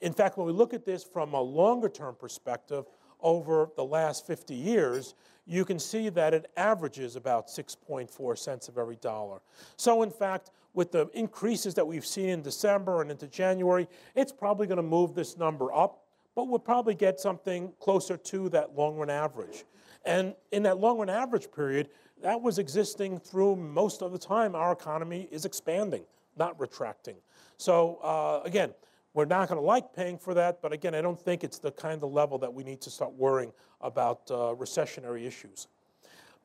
[0.00, 2.86] In fact, when we look at this from a longer term perspective,
[3.22, 5.14] over the last 50 years,
[5.46, 9.40] you can see that it averages about 6.4 cents of every dollar.
[9.76, 14.32] So, in fact, with the increases that we've seen in December and into January, it's
[14.32, 16.04] probably going to move this number up,
[16.34, 19.64] but we'll probably get something closer to that long run average.
[20.04, 21.90] And in that long run average period,
[22.22, 26.04] that was existing through most of the time our economy is expanding,
[26.36, 27.16] not retracting.
[27.56, 28.72] So, uh, again,
[29.12, 31.72] we're not going to like paying for that, but again, I don't think it's the
[31.72, 35.66] kind of level that we need to start worrying about uh, recessionary issues.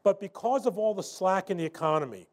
[0.04, 2.28] But because of all the slack in the economy,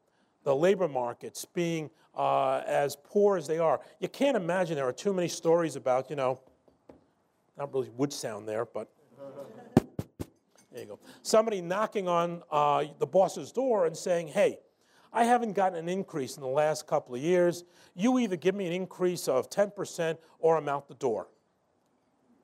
[0.45, 4.93] the labor markets being uh, as poor as they are, you can't imagine there are
[4.93, 6.41] too many stories about, you know,
[7.57, 8.91] not really wood sound there, but
[10.73, 10.99] there you go.
[11.23, 14.59] Somebody knocking on uh, the boss's door and saying, hey,
[15.13, 17.65] I haven't gotten an increase in the last couple of years.
[17.95, 21.29] You either give me an increase of 10% or I'm out the door.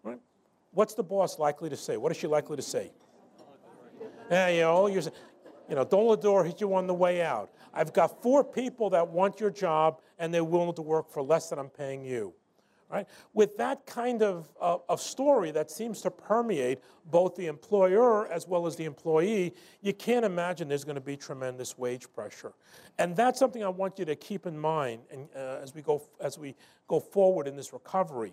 [0.03, 0.21] Right?
[0.73, 1.97] What's the boss likely to say?
[1.97, 2.93] What is she likely to say?
[4.31, 7.51] Yeah, you know, you know, don't let the door hit you on the way out.
[7.79, 11.49] I've got four people that want your job and they're willing to work for less
[11.49, 12.35] than I'm paying you.
[12.91, 13.07] Right?
[13.35, 18.49] With that kind of, uh, of story that seems to permeate both the employer as
[18.49, 22.55] well as the employee, you can't imagine there's going to be tremendous wage pressure.
[22.99, 26.03] And that's something I want you to keep in mind and, uh, as, we go,
[26.19, 26.57] as we
[26.89, 28.33] go forward in this recovery.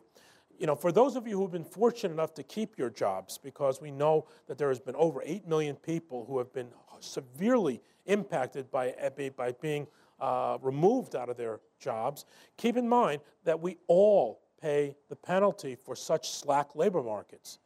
[0.57, 3.81] You know, for those of you who've been fortunate enough to keep your jobs, because
[3.81, 6.69] we know that there has been over 8 million people who have been
[7.01, 8.93] severely impacted by,
[9.35, 9.87] by being
[10.19, 12.25] uh, removed out of their jobs,
[12.57, 17.59] keep in mind that we all pay the penalty for such slack labor markets.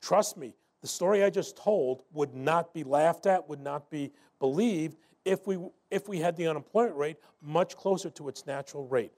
[0.00, 4.12] Trust me, the story I just told would not be laughed at, would not be
[4.38, 5.58] believed if we,
[5.90, 9.12] if we had the unemployment rate much closer to its natural rate.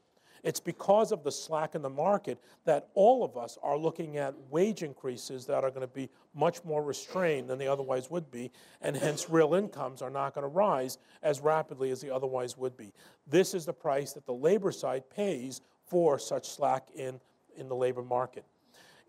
[0.47, 4.33] It's because of the slack in the market that all of us are looking at
[4.49, 8.53] wage increases that are going to be much more restrained than they otherwise would be,
[8.81, 12.77] and hence real incomes are not going to rise as rapidly as they otherwise would
[12.77, 12.93] be.
[13.27, 17.19] This is the price that the labor side pays for such slack in,
[17.57, 18.45] in the labor market.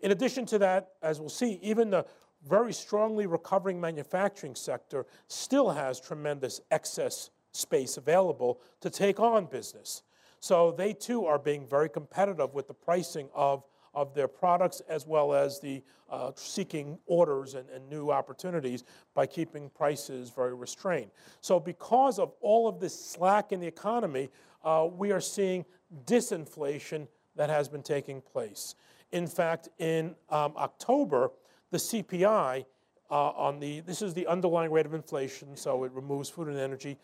[0.00, 2.04] In addition to that, as we'll see, even the
[2.48, 10.02] very strongly recovering manufacturing sector still has tremendous excess space available to take on business.
[10.40, 15.06] So they too are being very competitive with the pricing of, of their products as
[15.06, 21.10] well as the uh, seeking orders and, and new opportunities by keeping prices very restrained.
[21.40, 24.30] So because of all of this slack in the economy,
[24.64, 25.64] uh, we are seeing
[26.04, 28.74] disinflation that has been taking place.
[29.12, 31.30] In fact, in um, October,
[31.70, 32.64] the CPI
[33.10, 36.58] uh, on the, this is the underlying rate of inflation, so it removes food and
[36.58, 36.98] energy,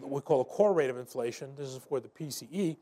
[0.00, 1.54] we call a core rate of inflation.
[1.56, 2.76] This is for the PCE.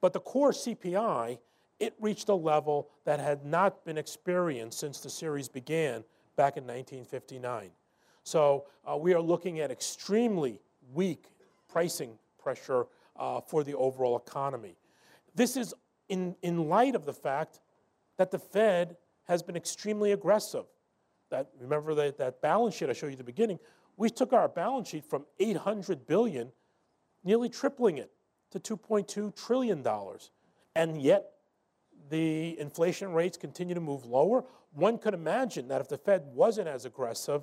[0.00, 1.38] But the core CPI,
[1.80, 6.04] it reached a level that had not been experienced since the series began
[6.36, 7.70] back in 1959.
[8.22, 10.60] So uh, we are looking at extremely
[10.92, 11.26] weak
[11.68, 14.76] pricing pressure uh, for the overall economy.
[15.34, 15.74] This is
[16.08, 17.60] in, in light of the fact
[18.16, 20.64] that the Fed has been extremely aggressive.
[21.30, 23.58] That, remember that, that balance sheet I showed you at the beginning?
[23.96, 26.52] We took our balance sheet from 800 billion,
[27.22, 28.10] nearly tripling it
[28.50, 29.84] to $2.2 trillion.
[30.74, 31.30] And yet,
[32.10, 34.44] the inflation rates continue to move lower.
[34.72, 37.42] One could imagine that if the Fed wasn't as aggressive,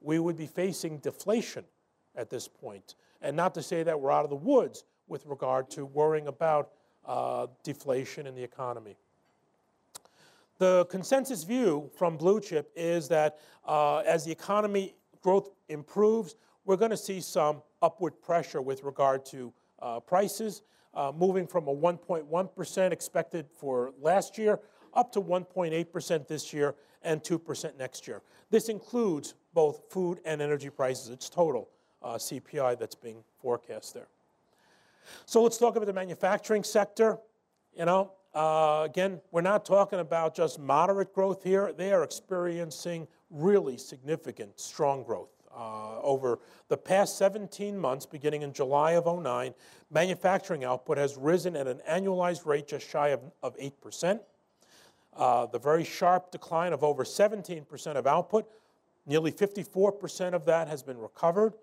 [0.00, 1.64] we would be facing deflation
[2.14, 2.96] at this point.
[3.22, 6.70] And not to say that we're out of the woods with regard to worrying about
[7.06, 8.96] uh, deflation in the economy.
[10.58, 16.76] The consensus view from Blue Chip is that uh, as the economy growth improves, we're
[16.76, 21.74] going to see some upward pressure with regard to uh, prices, uh, moving from a
[21.74, 24.60] 1.1% expected for last year
[24.92, 28.22] up to 1.8% this year and 2% next year.
[28.50, 31.08] This includes both food and energy prices.
[31.08, 31.70] It's total
[32.02, 34.08] uh, CPI that's being forecast there.
[35.24, 37.18] So let's talk about the manufacturing sector.
[37.76, 41.72] You know, uh, again, we're not talking about just moderate growth here.
[41.72, 45.28] They are experiencing really significant, strong growth.
[45.56, 49.54] Uh, over the past 17 months, beginning in July of 09,
[49.88, 54.18] manufacturing output has risen at an annualized rate just shy of, of 8%.
[55.16, 58.50] Uh, the very sharp decline of over 17% of output,
[59.06, 61.54] nearly 54% of that has been recovered.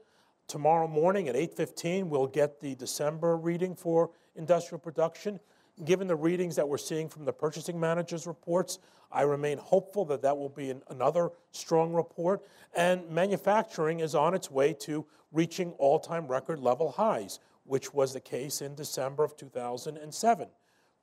[0.47, 5.39] Tomorrow morning at 8:15, we'll get the December reading for industrial production.
[5.84, 8.78] Given the readings that we're seeing from the purchasing managers' reports,
[9.12, 12.46] I remain hopeful that that will be an, another strong report.
[12.76, 18.20] And manufacturing is on its way to reaching all-time record level highs, which was the
[18.20, 20.48] case in December of 2007.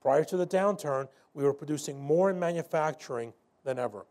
[0.00, 3.32] Prior to the downturn, we were producing more in manufacturing
[3.64, 4.06] than ever.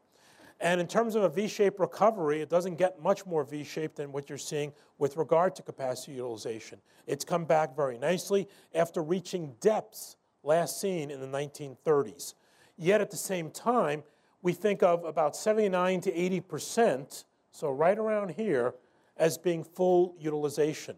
[0.59, 4.27] And in terms of a V-shaped recovery, it doesn't get much more V-shaped than what
[4.27, 6.79] you're seeing with regard to capacity utilization.
[7.05, 12.33] It's come back very nicely after reaching depths last seen in the 1930s.
[12.77, 14.03] Yet at the same time,
[14.41, 18.73] we think of about 79 to 80 percent, so right around here,
[19.17, 20.95] as being full utilization.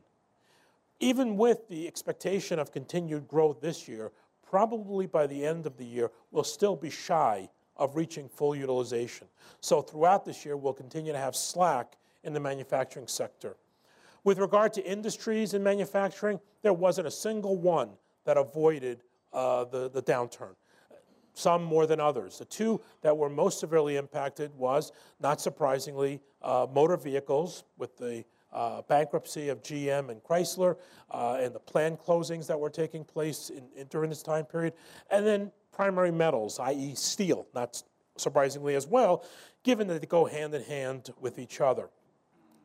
[1.00, 4.12] Even with the expectation of continued growth this year,
[4.48, 9.28] probably by the end of the year, we'll still be shy of reaching full utilization.
[9.62, 13.56] So throughout this year, we'll continue to have slack in the manufacturing sector.
[14.26, 17.92] With regard to industries in manufacturing, there wasn't a single one
[18.26, 19.02] that avoided
[19.34, 20.56] uh, the, the downturn,
[21.34, 22.40] some more than others.
[22.40, 28.24] The two that were most severely impacted was, not surprisingly, uh, motor vehicles with the
[28.52, 30.78] uh, bankruptcy of GM and Chrysler
[31.12, 34.74] uh, and the planned closings that were taking place in, in, during this time period,
[35.12, 37.82] and then primary metals, i.e., steel, not
[38.18, 39.24] surprisingly as well,
[39.64, 41.90] given that they go hand in hand with each other.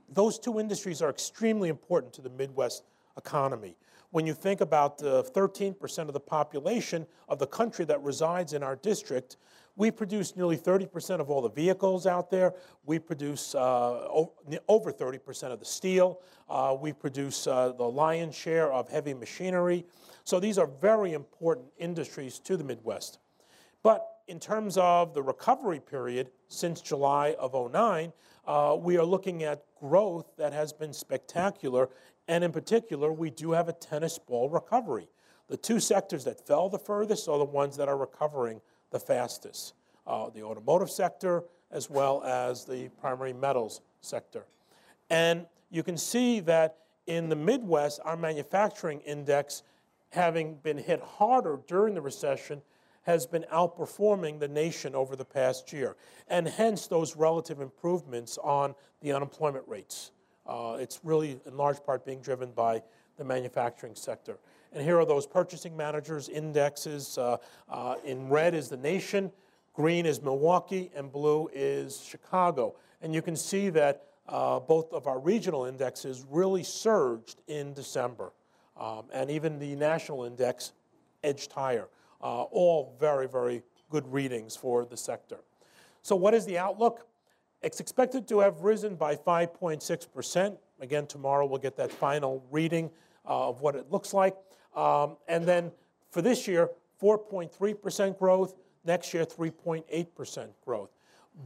[0.08, 2.84] Those two industries are extremely important to the Midwest
[3.16, 3.76] economy.
[4.14, 8.62] When you think about the 13% of the population of the country that resides in
[8.62, 9.38] our district,
[9.74, 12.54] we produce nearly 30% of all the vehicles out there.
[12.86, 14.06] We produce uh,
[14.68, 16.20] over 30% of the steel.
[16.48, 19.84] Uh, we produce uh, the lion's share of heavy machinery.
[20.22, 23.18] So these are very important industries to the Midwest.
[23.82, 28.12] But in terms of the recovery period since July of 09,
[28.46, 31.88] uh, we are looking at growth that has been spectacular.
[32.28, 35.08] And in particular, we do have a tennis ball recovery.
[35.48, 38.60] The two sectors that fell the furthest are the ones that are recovering
[38.90, 39.74] the fastest
[40.06, 44.44] uh, the automotive sector as well as the primary metals sector.
[45.10, 49.62] And you can see that in the Midwest, our manufacturing index,
[50.10, 52.62] having been hit harder during the recession,
[53.02, 55.96] has been outperforming the nation over the past year,
[56.28, 60.10] and hence those relative improvements on the unemployment rates.
[60.46, 62.82] Uh, it's really, in large part, being driven by
[63.16, 64.38] the manufacturing sector.
[64.72, 67.16] And here are those purchasing managers' indexes.
[67.16, 67.36] Uh,
[67.68, 69.30] uh, in red is the nation,
[69.72, 72.74] green is Milwaukee, and blue is Chicago.
[73.00, 78.32] And you can see that uh, both of our regional indexes really surged in December.
[78.76, 80.72] Um, and even the national index
[81.22, 81.88] edged higher.
[82.22, 85.38] Uh, all very, very good readings for the sector.
[86.02, 87.06] So, what is the outlook?
[87.64, 90.58] It's expected to have risen by 5.6%.
[90.80, 92.90] Again, tomorrow we'll get that final reading
[93.26, 94.36] uh, of what it looks like.
[94.76, 95.72] Um, and then
[96.10, 96.68] for this year,
[97.00, 98.54] 4.3% growth,
[98.84, 100.90] next year, 3.8% growth.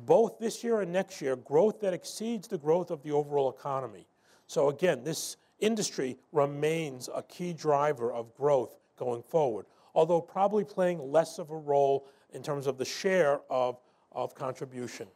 [0.07, 4.09] Both this year and next year, growth that exceeds the growth of the overall economy.
[4.49, 11.13] So, again, this industry remains a key driver of growth going forward, although probably playing
[11.13, 13.79] less of a role in terms of the share of,
[14.11, 15.07] of contribution.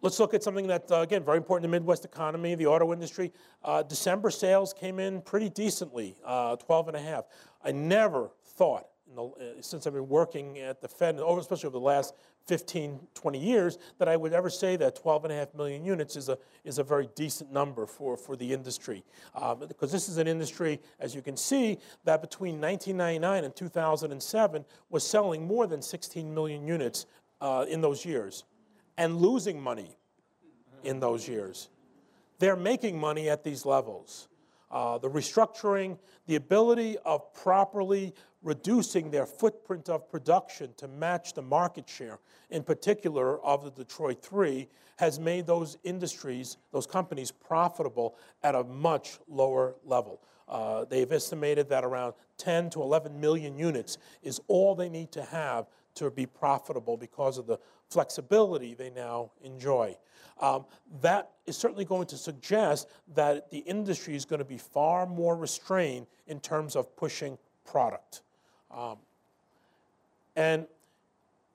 [0.00, 2.92] Let's look at something that, uh, again, very important to the Midwest economy, the auto
[2.92, 3.32] industry.
[3.64, 7.24] Uh, December sales came in pretty decently, uh, 12 and a half.
[7.64, 11.84] I never thought, the, uh, since I've been working at the Fed, especially over the
[11.84, 12.14] last
[12.46, 16.78] 15, 20 years that I would ever say that 12.5 million units is a, is
[16.78, 19.02] a very decent number for, for the industry.
[19.34, 24.64] Um, because this is an industry, as you can see, that between 1999 and 2007
[24.90, 27.06] was selling more than 16 million units
[27.40, 28.44] uh, in those years
[28.98, 29.96] and losing money
[30.82, 31.70] in those years.
[32.38, 34.28] They're making money at these levels.
[34.70, 41.42] Uh, the restructuring, the ability of properly reducing their footprint of production to match the
[41.42, 42.18] market share,
[42.50, 44.68] in particular of the Detroit Three,
[44.98, 50.20] has made those industries, those companies, profitable at a much lower level.
[50.48, 55.22] Uh, they've estimated that around 10 to 11 million units is all they need to
[55.22, 57.58] have to be profitable because of the
[57.88, 59.96] flexibility they now enjoy.
[60.40, 60.66] Um,
[61.00, 65.36] that is certainly going to suggest that the industry is going to be far more
[65.36, 68.22] restrained in terms of pushing product.
[68.70, 68.98] Um,
[70.36, 70.66] and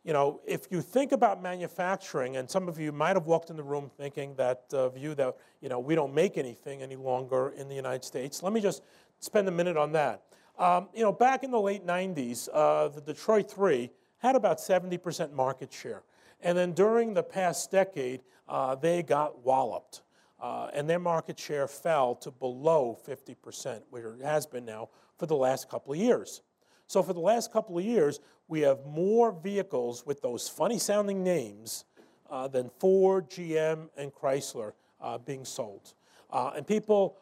[0.03, 3.55] you know, if you think about manufacturing, and some of you might have walked in
[3.55, 7.53] the room thinking that uh, view that you know we don't make anything any longer
[7.55, 8.43] in the United States.
[8.43, 8.83] Let me just
[9.21, 10.23] spend a minute on that.
[10.59, 15.31] Um, you know, back in the late 90s, uh, the Detroit Three had about 70%
[15.33, 16.03] market share.
[16.43, 20.01] And then during the past decade, uh, they got walloped.
[20.39, 25.25] Uh, and their market share fell to below 50%, where it has been now for
[25.25, 26.41] the last couple of years.
[26.87, 28.19] So, for the last couple of years,
[28.49, 31.85] we have more vehicles with those funny sounding names
[32.29, 35.93] uh, than Ford, GM, and Chrysler uh, being sold.
[36.29, 37.17] Uh, and people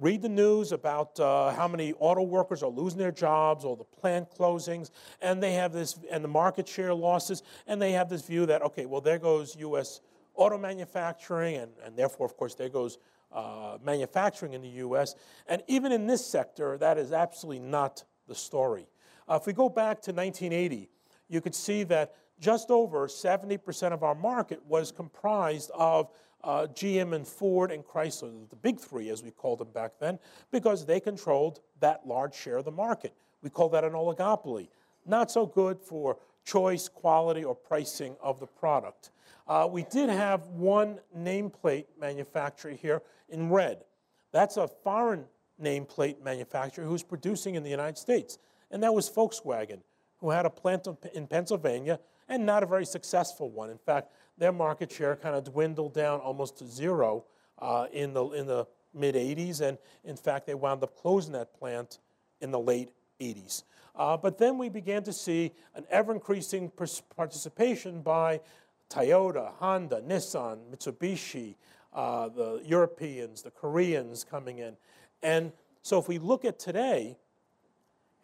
[0.00, 3.84] read the news about uh, how many auto workers are losing their jobs, all the
[3.84, 4.90] plant closings,
[5.20, 8.62] and they have this, and the market share losses, and they have this view that,
[8.62, 10.00] okay, well, there goes U.S.
[10.34, 12.98] auto manufacturing, and, and therefore, of course, there goes
[13.30, 15.14] uh, manufacturing in the U.S.
[15.46, 18.86] And even in this sector, that is absolutely not the story.
[19.28, 20.88] Uh, if we go back to 1980,
[21.28, 26.10] you could see that just over 70% of our market was comprised of
[26.42, 30.18] uh, GM and Ford and Chrysler, the big three as we called them back then,
[30.50, 33.14] because they controlled that large share of the market.
[33.42, 34.68] We call that an oligopoly.
[35.06, 39.10] Not so good for choice, quality, or pricing of the product.
[39.46, 43.84] Uh, we did have one nameplate manufacturer here in red.
[44.32, 45.24] That's a foreign
[45.60, 48.38] nameplate manufacturer who's producing in the United States,
[48.70, 49.80] and that was Volkswagen,
[50.18, 53.70] who had a plant in Pennsylvania and not a very successful one.
[53.70, 57.24] In fact, their market share kind of dwindled down almost to zero
[57.60, 59.60] uh, in the, in the mid 80s.
[59.60, 61.98] And in fact, they wound up closing that plant
[62.40, 62.88] in the late
[63.20, 63.64] 80s.
[63.94, 66.72] Uh, but then we began to see an ever increasing
[67.14, 68.40] participation by
[68.88, 71.54] Toyota, Honda, Nissan, Mitsubishi,
[71.92, 74.74] uh, the Europeans, the Koreans coming in.
[75.22, 77.18] And so if we look at today,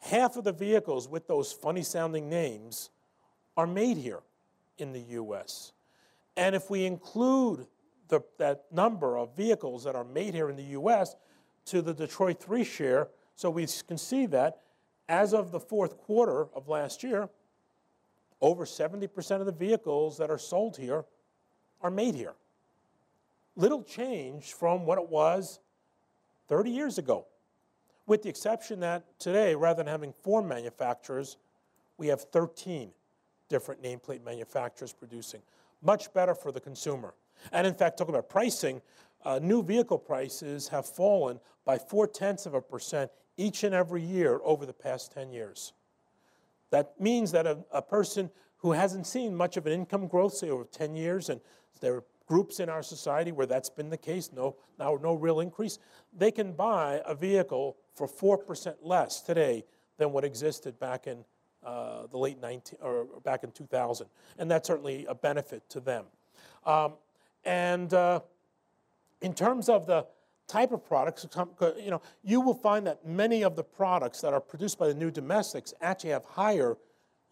[0.00, 2.88] half of the vehicles with those funny sounding names
[3.54, 4.20] are made here
[4.78, 5.72] in the US.
[6.36, 7.66] And if we include
[8.08, 11.16] the, that number of vehicles that are made here in the US
[11.66, 14.60] to the Detroit 3 share, so we can see that
[15.08, 17.28] as of the fourth quarter of last year,
[18.40, 21.04] over 70% of the vehicles that are sold here
[21.80, 22.34] are made here.
[23.56, 25.60] Little change from what it was
[26.48, 27.26] 30 years ago,
[28.06, 31.38] with the exception that today, rather than having four manufacturers,
[31.98, 32.90] we have 13
[33.48, 35.40] different nameplate manufacturers producing
[35.86, 37.14] much better for the consumer.
[37.52, 38.82] And in fact, talking about pricing,
[39.24, 44.02] uh, new vehicle prices have fallen by four tenths of a percent each and every
[44.02, 45.72] year over the past 10 years.
[46.70, 50.50] That means that a, a person who hasn't seen much of an income growth, say
[50.50, 51.40] over 10 years, and
[51.80, 55.40] there are groups in our society where that's been the case, no, now no real
[55.40, 55.78] increase,
[56.16, 59.64] they can buy a vehicle for 4% less today
[59.98, 61.24] than what existed back in
[61.66, 64.06] uh, the late 19 or back in 2000,
[64.38, 66.04] and that's certainly a benefit to them.
[66.64, 66.94] Um,
[67.44, 68.20] and uh,
[69.20, 70.06] in terms of the
[70.46, 71.26] type of products,
[71.78, 74.94] you know, you will find that many of the products that are produced by the
[74.94, 76.76] new domestics actually have higher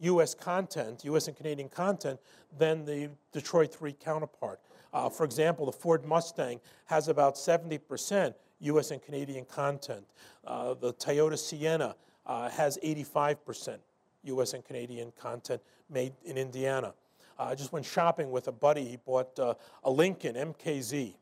[0.01, 0.35] U.S.
[0.35, 1.28] content, U.S.
[1.28, 2.18] and Canadian content,
[2.59, 4.61] than the Detroit 3 counterpart.
[4.93, 8.91] Uh, for example, the Ford Mustang has about 70% U.S.
[8.91, 10.05] and Canadian content.
[10.45, 13.78] Uh, the Toyota Sienna uh, has 85%.
[14.25, 15.61] US and Canadian content
[15.91, 16.95] made in Indiana.
[17.39, 18.85] Uh, I just went shopping with a buddy.
[18.85, 21.14] He bought uh, a Lincoln MKZ,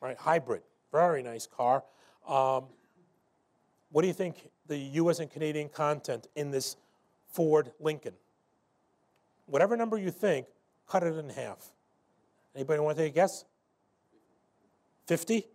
[0.00, 1.84] right, hybrid, very nice car.
[2.26, 2.64] Um,
[3.90, 6.76] what do you think the US and Canadian content in this
[7.28, 8.14] Ford Lincoln?
[9.46, 10.46] Whatever number you think,
[10.88, 11.72] cut it in half.
[12.54, 13.44] Anybody want to take a guess?
[15.06, 15.46] 50?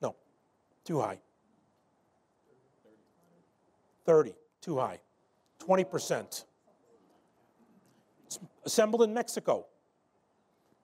[0.00, 0.14] No,
[0.84, 1.18] too high.
[4.04, 5.00] 30, too high.
[5.62, 6.44] 20%.
[8.26, 9.66] It's assembled in Mexico.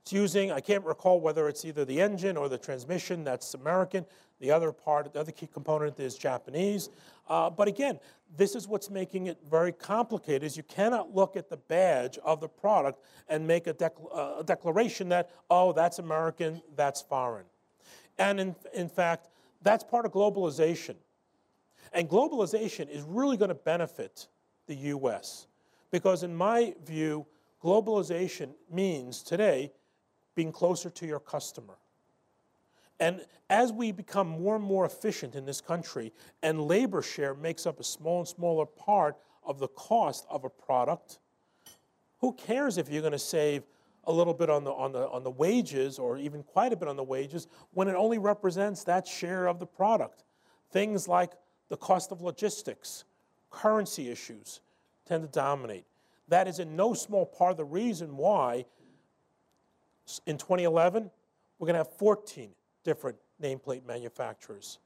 [0.02, 4.06] It's using, I can't recall whether it's either the engine or the transmission that's American.
[4.40, 6.88] The other part, the other key component is Japanese.
[7.28, 7.98] Uh, but again,
[8.36, 12.40] this is what's making it very complicated is you cannot look at the badge of
[12.40, 17.44] the product and make a, uh, a declaration that, oh, that's American, that's foreign.
[18.18, 19.28] And in, in fact,
[19.62, 20.94] that's part of globalization.
[21.92, 24.28] And globalization is really going to benefit
[24.68, 25.48] the US.
[25.90, 27.26] Because in my view,
[27.62, 29.72] globalization means today
[30.36, 31.74] being closer to your customer.
[33.00, 36.12] And as we become more and more efficient in this country,
[36.42, 40.50] and labor share makes up a small and smaller part of the cost of a
[40.50, 41.18] product,
[42.20, 43.62] who cares if you're going to save
[44.04, 46.88] a little bit on the, on, the, on the wages or even quite a bit
[46.88, 50.24] on the wages when it only represents that share of the product?
[50.72, 51.32] Things like
[51.68, 53.04] the cost of logistics,
[53.50, 54.60] currency issues
[55.06, 55.84] tend to dominate.
[56.28, 58.66] That is in no small part the reason why
[60.26, 61.10] in 2011
[61.58, 62.50] we're going to have 14
[62.84, 64.78] different nameplate manufacturers.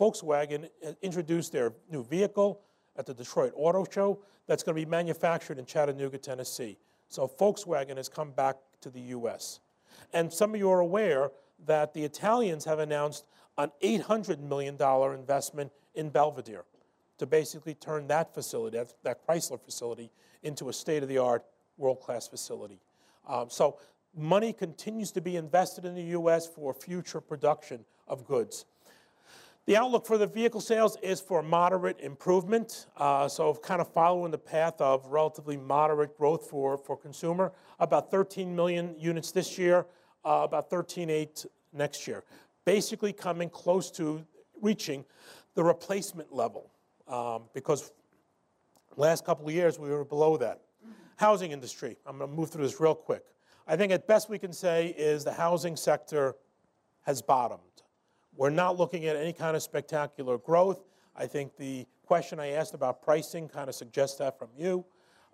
[0.00, 2.60] Volkswagen uh, introduced their new vehicle
[2.96, 6.76] at the Detroit Auto Show that's going to be manufactured in Chattanooga, Tennessee.
[7.08, 9.60] So Volkswagen has come back to the US.
[10.12, 11.30] And some of you are aware
[11.66, 13.24] that the Italians have announced
[13.58, 14.76] an $800 million
[15.18, 16.64] investment in Belvidere
[17.18, 20.10] to basically turn that facility, that, that Chrysler facility,
[20.42, 21.44] into a state of the art,
[21.76, 22.80] world class facility.
[23.28, 23.78] Um, so
[24.16, 28.64] money continues to be invested in the US for future production of goods.
[29.66, 34.30] The outlook for the vehicle sales is for moderate improvement, uh, so kind of following
[34.30, 37.52] the path of relatively moderate growth for, for consumer.
[37.80, 39.86] About 13 million units this year,
[40.24, 42.22] uh, about 13.8 next year.
[42.64, 44.24] Basically coming close to
[44.62, 45.04] reaching
[45.56, 46.70] the replacement level
[47.08, 47.92] um, because
[48.96, 50.62] last couple of years we were below that.
[51.16, 53.24] Housing industry, I'm going to move through this real quick.
[53.66, 56.36] I think at best we can say is the housing sector
[57.02, 57.60] has bottomed.
[58.36, 60.84] We're not looking at any kind of spectacular growth.
[61.16, 64.84] I think the question I asked about pricing kind of suggests that from you.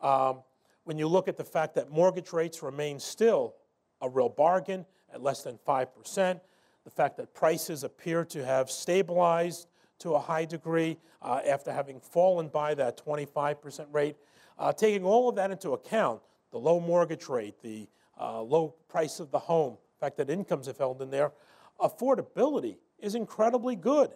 [0.01, 0.43] Um,
[0.85, 3.55] when you look at the fact that mortgage rates remain still
[4.01, 6.41] a real bargain at less than 5%,
[6.85, 9.69] the fact that prices appear to have stabilized
[10.03, 14.17] to a high degree uh, after having fallen by that 25% rate,
[14.59, 17.89] uh, taking all of that into account, the low mortgage rate, the
[18.21, 21.33] uh, low price of the home, the fact that incomes have held in there,
[21.81, 24.11] affordability is incredibly good.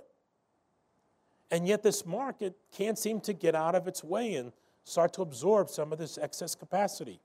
[1.50, 4.52] And yet this market can't seem to get out of its way and
[4.84, 7.20] start to absorb some of this excess capacity.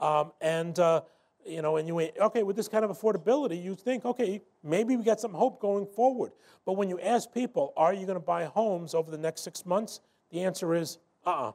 [0.00, 1.02] Um, and, uh,
[1.46, 4.96] you know, and you wait, okay, with this kind of affordability, you think, okay, maybe
[4.96, 6.32] we got some hope going forward.
[6.64, 9.64] But when you ask people, are you going to buy homes over the next six
[9.64, 10.00] months?
[10.30, 11.52] The answer is, uh-uh.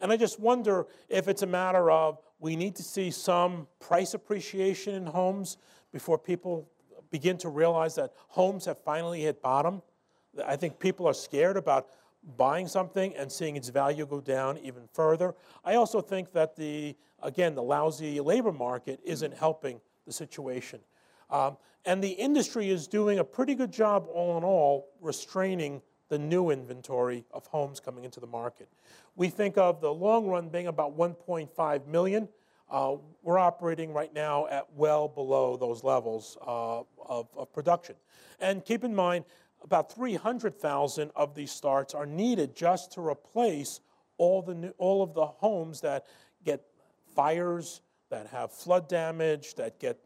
[0.00, 4.14] And I just wonder if it's a matter of we need to see some price
[4.14, 5.58] appreciation in homes
[5.92, 6.68] before people
[7.10, 9.82] begin to realize that homes have finally hit bottom.
[10.44, 11.88] I think people are scared about
[12.36, 15.34] buying something and seeing its value go down even further.
[15.64, 20.80] I also think that the, again, the lousy labor market isn't helping the situation.
[21.30, 26.18] Um, and the industry is doing a pretty good job, all in all, restraining the
[26.18, 28.68] new inventory of homes coming into the market.
[29.16, 32.28] We think of the long run being about 1.5 million.
[32.68, 37.94] Uh, we're operating right now at well below those levels uh, of, of, production.
[38.40, 39.24] And keep in mind,
[39.62, 43.80] about 300,000 of these starts are needed just to replace
[44.18, 46.06] all, the new, all of the homes that
[46.44, 46.62] get
[47.14, 47.80] fires,
[48.10, 49.98] that have flood damage, that get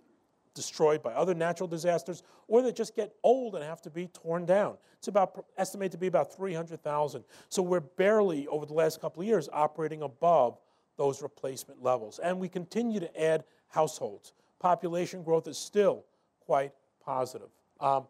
[0.55, 4.45] destroyed by other natural disasters, or that just get old and have to be torn
[4.47, 4.77] down.
[4.99, 7.25] It's about estimated to be about 300,000.
[7.49, 10.59] So we're barely, over the last couple of years, operating above
[10.97, 12.19] those replacement levels.
[12.19, 14.33] And we continue to add households.
[14.59, 16.05] Population growth is still
[16.41, 16.73] quite
[17.03, 17.49] positive.
[17.81, 18.07] Um,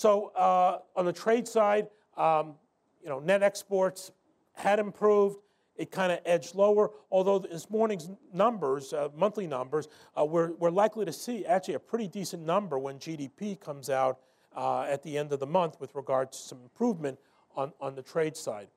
[0.00, 2.54] so uh, on the trade side, um,
[3.02, 4.12] you know, net exports
[4.54, 5.36] had improved.
[5.76, 9.88] It kind of edged lower, although this morning's numbers, uh, monthly numbers,
[10.18, 14.20] uh, we're, we're likely to see actually a pretty decent number when GDP comes out
[14.56, 17.18] uh, at the end of the month with regard to some improvement
[17.54, 18.68] on, on the trade side.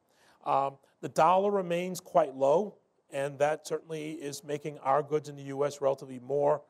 [0.45, 2.75] Um, the dollar remains quite low
[3.13, 5.79] and that certainly is making our goods in the U.S.
[5.79, 6.63] relatively more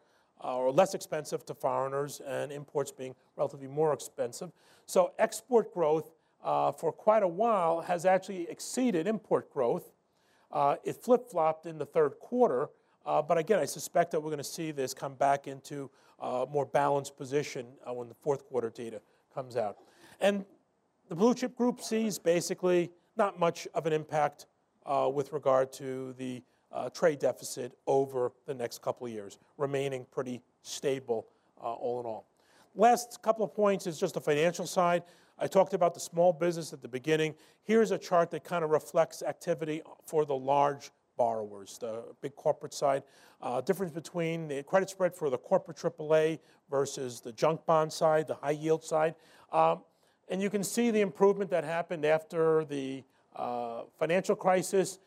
[0.52, 4.52] or less expensive to foreigners, and imports being relatively more expensive.
[4.86, 6.12] So export growth
[6.44, 9.92] uh, for quite a while has actually exceeded import growth.
[10.52, 12.70] Uh, it flip-flopped in the third quarter,
[13.06, 15.90] uh, but again, I suspect that we're going to see this come back into
[16.20, 19.02] a more balanced position uh, when the fourth quarter data
[19.34, 19.78] comes out.
[20.22, 20.46] And
[21.10, 24.46] the blue chip group sees basically not much of an impact
[24.86, 26.42] uh, with regard to the
[26.74, 31.28] uh, trade deficit over the next couple of years, remaining pretty stable
[31.62, 32.28] uh, all in all.
[32.76, 35.04] Last couple of points is just the financial side.
[35.38, 37.36] I talked about the small business at the beginning.
[37.64, 42.74] Here's a chart that kind of reflects activity for the large borrowers, the big corporate
[42.74, 43.04] side.
[43.42, 48.28] Uh, difference between the credit spread for the corporate AAA versus the junk bond side,
[48.28, 49.16] the high yield side.
[49.52, 49.82] Um,
[50.30, 53.04] and you can see the improvement that happened after the
[53.36, 55.00] uh, financial crisis.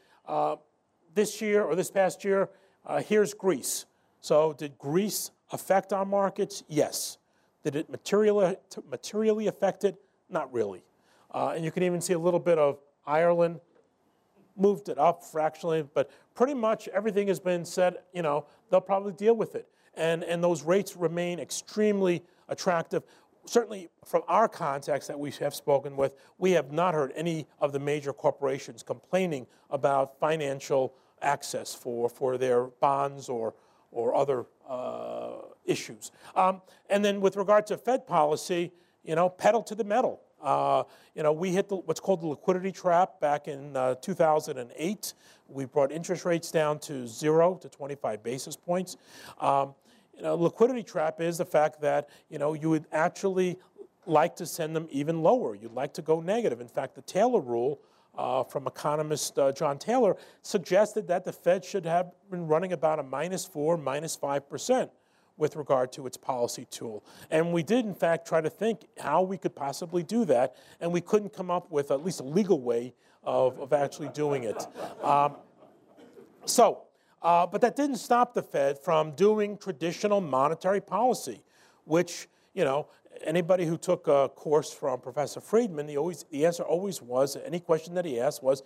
[1.17, 2.51] This year or this past year,
[2.85, 3.87] uh, here's Greece.
[4.21, 6.63] So, did Greece affect our markets?
[6.69, 7.17] Yes.
[7.65, 8.57] Did it materially,
[8.91, 9.97] materially affect it?
[10.29, 10.83] Not really.
[11.33, 13.61] Uh, and you can even see a little bit of Ireland
[14.59, 19.13] moved it up fractionally, but pretty much everything has been said, you know, they'll probably
[19.15, 19.67] deal with it.
[19.95, 23.05] And, and those rates remain extremely attractive.
[23.47, 27.73] Certainly, from our contacts that we have spoken with, we have not heard any of
[27.73, 30.93] the major corporations complaining about financial
[31.23, 33.55] access for, for their bonds or,
[33.91, 36.11] or other uh, issues.
[36.35, 38.73] Um, and then with regard to Fed policy,
[39.05, 40.21] you know, pedal to the metal.
[40.43, 45.15] Uh, you know, we hit the, what's called the liquidity trap back in uh, 2008.
[45.49, 48.97] We brought interest rates down to zero to 25 basis points.
[49.41, 49.75] Um,
[50.15, 53.59] you know, liquidity trap is the fact that you know you would actually
[54.07, 55.55] like to send them even lower.
[55.55, 56.61] You'd like to go negative.
[56.61, 57.81] In fact, the Taylor rule
[58.17, 62.99] uh, from economist uh, John Taylor suggested that the Fed should have been running about
[62.99, 64.91] a minus four, minus five percent
[65.39, 67.05] with regard to its policy tool.
[67.31, 70.91] And we did, in fact, try to think how we could possibly do that, and
[70.91, 74.67] we couldn't come up with at least a legal way of, of actually doing it.
[75.03, 75.37] Um,
[76.47, 76.85] so,
[77.23, 81.43] uh, but that didn't stop the Fed from doing traditional monetary policy,
[81.85, 82.87] which, you know,
[83.27, 87.61] anybody who took a course from Professor Friedman, the, always, the answer always was, any
[87.61, 88.63] question that he asked was,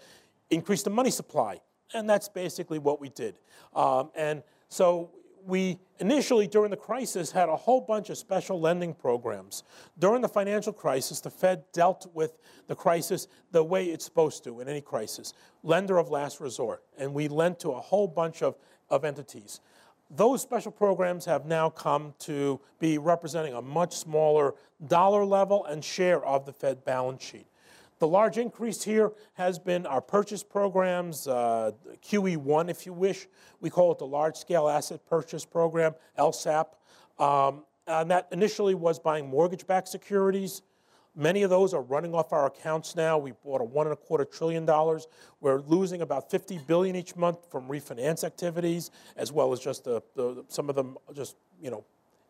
[0.50, 1.60] increase the money supply.
[1.94, 3.38] And that's basically what we did.
[3.74, 5.10] Um, and so
[5.44, 9.64] we initially, during the crisis, had a whole bunch of special lending programs.
[9.98, 14.60] During the financial crisis, the Fed dealt with the crisis the way it's supposed to
[14.60, 15.32] in any crisis
[15.62, 16.82] lender of last resort.
[16.98, 18.56] And we lent to a whole bunch of,
[18.88, 19.60] of entities.
[20.10, 24.54] Those special programs have now come to be representing a much smaller
[24.88, 27.46] dollar level and share of the Fed balance sheet.
[28.00, 33.28] The large increase here has been our purchase programs, uh, QE1 if you wish.
[33.60, 36.66] We call it the Large Scale Asset Purchase Program, LSAP.
[37.18, 40.62] Um, and that initially was buying mortgage backed securities.
[41.20, 43.18] Many of those are running off our accounts now.
[43.18, 45.06] We bought a one and a quarter trillion dollars.
[45.42, 50.02] We're losing about 50 billion each month from refinance activities, as well as just the,
[50.16, 51.84] the some of them just you know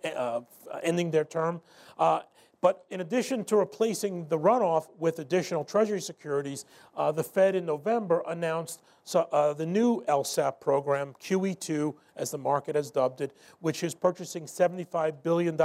[0.05, 0.41] uh,
[0.82, 1.61] ending their term.
[1.99, 2.22] Uh,
[2.61, 6.64] but in addition to replacing the runoff with additional Treasury securities,
[6.97, 12.38] uh, the Fed in November announced so, uh, the new LSAP program, QE2, as the
[12.38, 15.57] market has dubbed it, which is purchasing $75 billion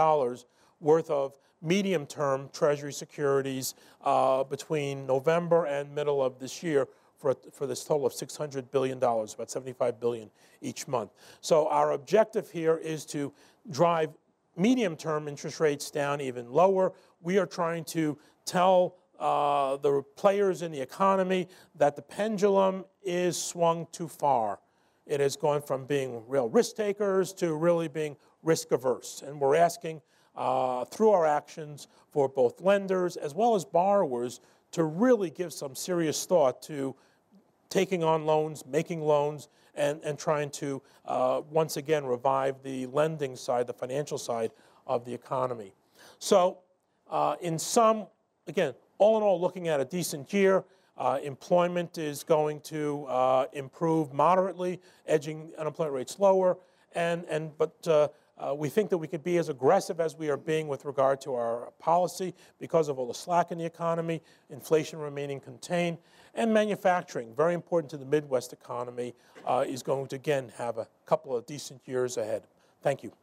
[0.79, 6.87] worth of medium term Treasury securities uh, between November and middle of this year.
[7.17, 10.29] For, for this total of $600 billion, about 75 billion
[10.61, 11.11] each month.
[11.39, 13.33] So, our objective here is to
[13.71, 14.09] drive
[14.57, 16.93] medium term interest rates down even lower.
[17.21, 23.41] We are trying to tell uh, the players in the economy that the pendulum is
[23.41, 24.59] swung too far.
[25.05, 29.23] It has gone from being real risk takers to really being risk averse.
[29.25, 30.01] And we're asking
[30.35, 34.39] uh, through our actions for both lenders as well as borrowers
[34.71, 36.95] to really give some serious thought to
[37.69, 43.35] taking on loans, making loans, and, and trying to uh, once again revive the lending
[43.35, 44.51] side, the financial side
[44.87, 45.73] of the economy.
[46.19, 46.59] So,
[47.09, 48.07] uh, in some,
[48.47, 50.63] again, all in all, looking at a decent year,
[50.97, 56.57] uh, employment is going to uh, improve moderately, edging unemployment rates lower,
[56.93, 58.07] and, and but uh,
[58.37, 61.21] uh, we think that we could be as aggressive as we are being with regard
[61.21, 65.97] to our policy because of all the slack in the economy, inflation remaining contained,
[66.33, 69.13] and manufacturing, very important to the Midwest economy,
[69.45, 72.43] uh, is going to again have a couple of decent years ahead.
[72.81, 73.13] Thank you.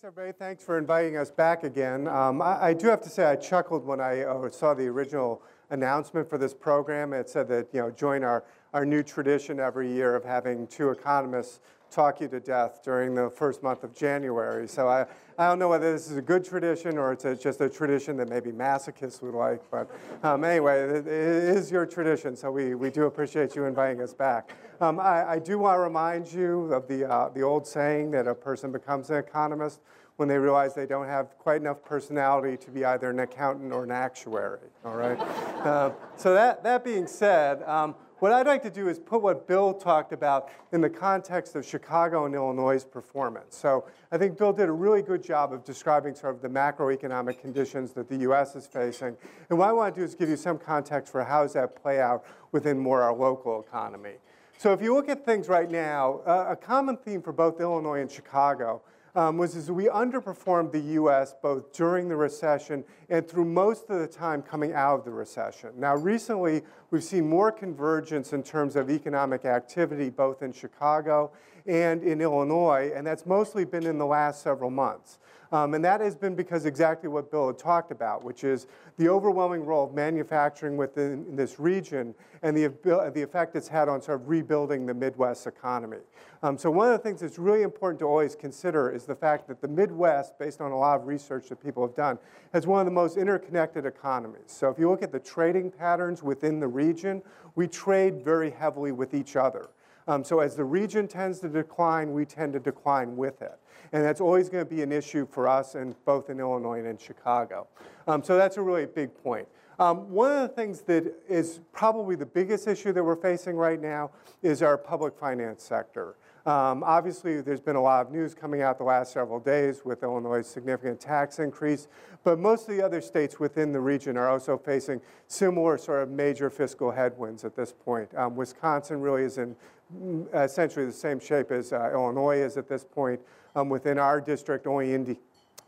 [0.00, 0.38] Thanks, everybody.
[0.38, 2.06] Thanks for inviting us back again.
[2.06, 5.42] Um, I, I, do have to say I chuckled when I uh, saw the original
[5.70, 7.12] announcement for this program.
[7.12, 8.44] It said that, you know, join our
[8.74, 11.60] our new tradition every year of having two economists
[11.90, 14.68] talk you to death during the first month of January.
[14.68, 15.06] So I,
[15.38, 18.16] I don't know whether this is a good tradition or it's a, just a tradition
[18.18, 19.62] that maybe masochists would like.
[19.70, 19.90] But
[20.22, 24.12] um, anyway, it, it is your tradition, so we, we do appreciate you inviting us
[24.12, 24.50] back.
[24.80, 28.28] Um, I, I, do want to remind you of the, uh, the old saying that
[28.28, 29.80] a person becomes an economist
[30.16, 33.84] when they realize they don't have quite enough personality to be either an accountant or
[33.84, 35.18] an actuary, all right?
[35.64, 39.46] uh, so that, that being said, um, what I'd like to do is put what
[39.46, 43.56] Bill talked about in the context of Chicago and Illinois' performance.
[43.56, 47.40] So I think Bill did a really good job of describing sort of the macroeconomic
[47.40, 48.56] conditions that the U.S.
[48.56, 49.16] is facing.
[49.50, 51.80] And what I want to do is give you some context for how does that
[51.80, 54.14] play out within more our local economy.
[54.58, 58.00] So if you look at things right now, uh, a common theme for both Illinois
[58.00, 58.82] and Chicago
[59.18, 61.34] um, was is we underperformed the U.S.
[61.42, 65.70] both during the recession and through most of the time coming out of the recession.
[65.76, 66.62] Now, recently,
[66.92, 71.32] we've seen more convergence in terms of economic activity both in Chicago
[71.66, 75.18] and in Illinois, and that's mostly been in the last several months.
[75.50, 78.66] Um, and that has been because exactly what Bill had talked about, which is
[78.98, 82.66] the overwhelming role of manufacturing within this region and the,
[83.14, 85.98] the effect it's had on sort of rebuilding the Midwest economy.
[86.42, 89.48] Um, so one of the things that's really important to always consider is the fact
[89.48, 92.18] that the Midwest, based on a lot of research that people have done,
[92.52, 94.44] has one of the most interconnected economies.
[94.46, 97.22] So if you look at the trading patterns within the region,
[97.54, 99.70] we trade very heavily with each other.
[100.08, 103.58] Um, so as the region tends to decline, we tend to decline with it.
[103.92, 106.88] And that's always going to be an issue for us, in, both in Illinois and
[106.88, 107.68] in Chicago.
[108.06, 109.46] Um, so that's a really big point.
[109.78, 113.80] Um, one of the things that is probably the biggest issue that we're facing right
[113.80, 114.10] now
[114.42, 116.16] is our public finance sector.
[116.48, 120.02] Um, obviously, there's been a lot of news coming out the last several days with
[120.02, 121.88] Illinois' significant tax increase,
[122.24, 126.08] but most of the other states within the region are also facing similar sort of
[126.08, 128.08] major fiscal headwinds at this point.
[128.14, 129.54] Um, Wisconsin really is in
[129.94, 133.20] mm, essentially the same shape as uh, Illinois is at this point.
[133.54, 135.18] Um, within our district, only Indi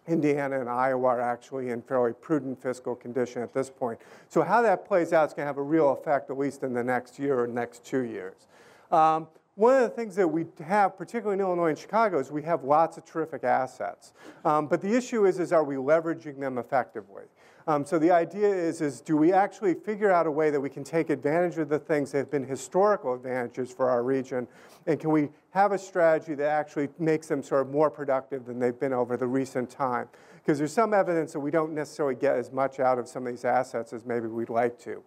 [0.09, 3.99] Indiana and Iowa are actually in fairly prudent fiscal condition at this point.
[4.31, 6.73] So how that plays out is going to have a real effect, at least in
[6.73, 8.47] the next year or next two years.
[8.91, 9.29] Um,
[9.61, 12.65] one of the things that we have, particularly in Illinois and Chicago, is we have
[12.65, 14.15] lots of terrific assets.
[14.43, 17.25] Um, but the issue is, is are we leveraging them effectively?
[17.67, 20.71] Um, so the idea is, is do we actually figure out a way that we
[20.71, 24.49] can take advantage of the things that have been historical advantages for our region,
[24.87, 28.59] and can we have a strategy that actually makes them sort of more productive than
[28.59, 30.09] they've been over the recent time?
[30.37, 33.33] Because there's some evidence that we don't necessarily get as much out of some of
[33.33, 35.03] these assets as maybe we'd like to.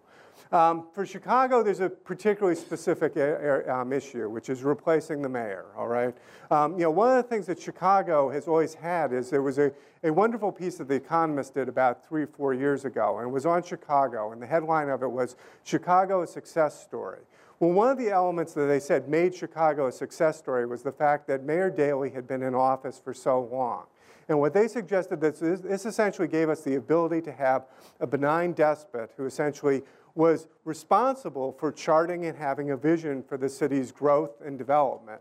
[0.52, 3.16] Um, for Chicago, there's a particularly specific
[3.68, 6.14] um, issue, which is replacing the mayor, all right?
[6.50, 9.58] Um, you know, one of the things that Chicago has always had is there was
[9.58, 9.72] a,
[10.04, 13.46] a wonderful piece that The Economist did about three, four years ago, and it was
[13.46, 15.34] on Chicago, and the headline of it was,
[15.64, 17.20] Chicago, a success story.
[17.58, 20.92] Well, one of the elements that they said made Chicago a success story was the
[20.92, 23.84] fact that Mayor Daley had been in office for so long.
[24.28, 27.66] And what they suggested this, this essentially gave us the ability to have
[28.00, 29.82] a benign despot who essentially
[30.14, 35.20] was responsible for charting and having a vision for the city's growth and development.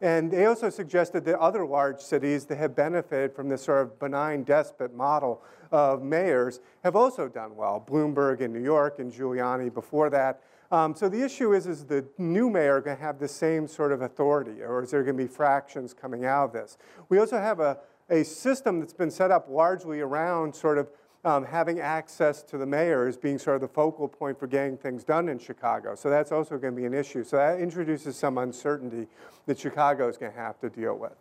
[0.00, 3.98] And they also suggested that other large cities that have benefited from this sort of
[3.98, 7.82] benign despot model of mayors have also done well.
[7.88, 10.42] Bloomberg in New York and Giuliani before that.
[10.70, 13.92] Um, so the issue is, is the new mayor going to have the same sort
[13.92, 16.76] of authority, or is there going to be fractions coming out of this?
[17.08, 17.78] We also have a,
[18.10, 20.88] a system that's been set up largely around sort of
[21.24, 24.76] um, having access to the mayor as being sort of the focal point for getting
[24.76, 25.94] things done in Chicago.
[25.94, 27.24] So that's also going to be an issue.
[27.24, 29.06] So that introduces some uncertainty
[29.46, 31.14] that Chicago is going to have to deal with.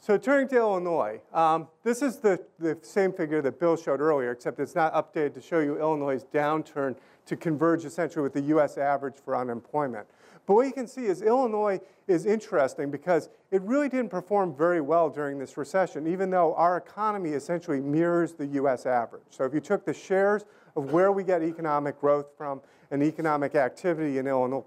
[0.00, 4.30] So turning to Illinois, um, this is the, the same figure that Bill showed earlier,
[4.30, 6.94] except it's not updated to show you Illinois' downturn
[7.26, 10.06] to converge essentially with the US average for unemployment.
[10.48, 14.80] But what you can see is Illinois is interesting because it really didn't perform very
[14.80, 19.24] well during this recession, even though our economy essentially mirrors the US average.
[19.28, 23.56] So if you took the shares of where we get economic growth from and economic
[23.56, 24.64] activity in Illinois,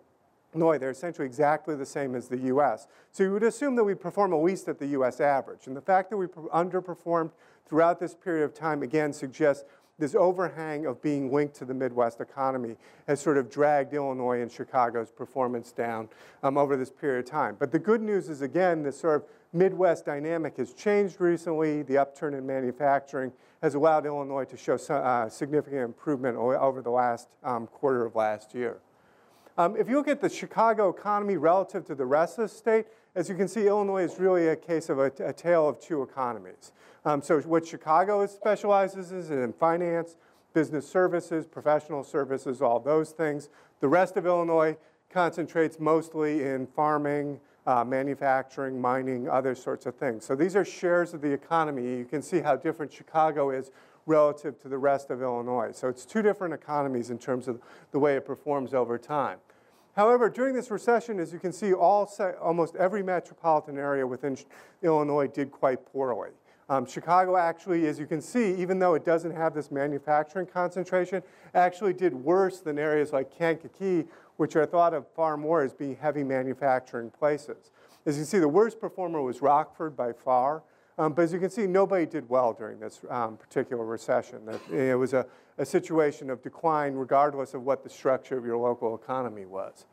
[0.53, 2.85] they're essentially exactly the same as the US.
[3.11, 5.65] So you would assume that we perform at least at the US average.
[5.65, 7.31] And the fact that we underperformed
[7.65, 9.63] throughout this period of time, again, suggests
[10.01, 12.75] this overhang of being linked to the Midwest economy
[13.07, 16.09] has sort of dragged Illinois and Chicago's performance down
[16.41, 17.55] um, over this period of time.
[17.59, 19.23] But the good news is, again, this sort of
[19.53, 21.83] Midwest dynamic has changed recently.
[21.83, 23.31] The upturn in manufacturing
[23.61, 28.15] has allowed Illinois to show some, uh, significant improvement over the last um, quarter of
[28.15, 28.79] last year.
[29.55, 32.87] Um, if you look at the Chicago economy relative to the rest of the state,
[33.15, 36.01] as you can see, Illinois is really a case of a, a tale of two
[36.01, 36.71] economies.
[37.03, 40.15] Um, so what Chicago specializes is in finance,
[40.53, 43.49] business services, professional services, all those things.
[43.79, 44.77] The rest of Illinois
[45.09, 50.25] concentrates mostly in farming, uh, manufacturing, mining, other sorts of things.
[50.25, 51.97] So these are shares of the economy.
[51.97, 53.71] You can see how different Chicago is
[54.05, 55.71] relative to the rest of Illinois.
[55.73, 57.59] So it's two different economies in terms of
[57.91, 59.39] the way it performs over time.
[59.95, 62.09] However, during this recession, as you can see, all
[62.41, 64.37] almost every metropolitan area within
[64.81, 66.29] Illinois did quite poorly.
[66.69, 71.21] Um, Chicago actually, as you can see, even though it doesn't have this manufacturing concentration,
[71.53, 74.05] actually did worse than areas like Kankakee,
[74.37, 77.71] which are thought of far more as being heavy manufacturing places.
[78.05, 80.63] As you can see, the worst performer was Rockford by far.
[80.97, 84.47] Um, but as you can see, nobody did well during this um, particular recession.
[84.71, 85.25] It was a,
[85.61, 89.85] a situation of decline regardless of what the structure of your local economy was.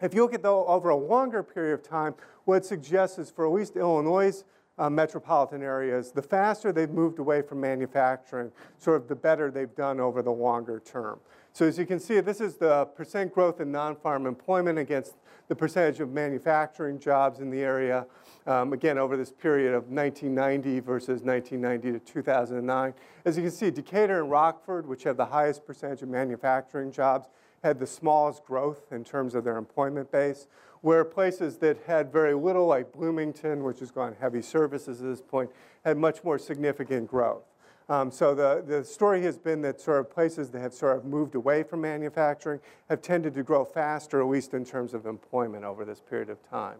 [0.00, 2.14] If you look at though over a longer period of time,
[2.44, 4.44] what it suggests is for at least Illinois'
[4.78, 9.74] uh, metropolitan areas, the faster they've moved away from manufacturing, sort of the better they've
[9.74, 11.18] done over the longer term.
[11.52, 15.16] So as you can see, this is the percent growth in non-farm employment against
[15.48, 18.06] the percentage of manufacturing jobs in the area,
[18.46, 22.94] um, again, over this period of 1990 versus 1990 to 2009.
[23.24, 27.28] As you can see, Decatur and Rockford, which have the highest percentage of manufacturing jobs,
[27.64, 30.46] had the smallest growth in terms of their employment base,
[30.82, 35.20] where places that had very little, like Bloomington, which has gone heavy services at this
[35.20, 35.50] point,
[35.84, 37.49] had much more significant growth.
[37.90, 41.04] Um, so the, the story has been that sort of places that have sort of
[41.04, 45.64] moved away from manufacturing have tended to grow faster, at least in terms of employment
[45.64, 46.78] over this period of time.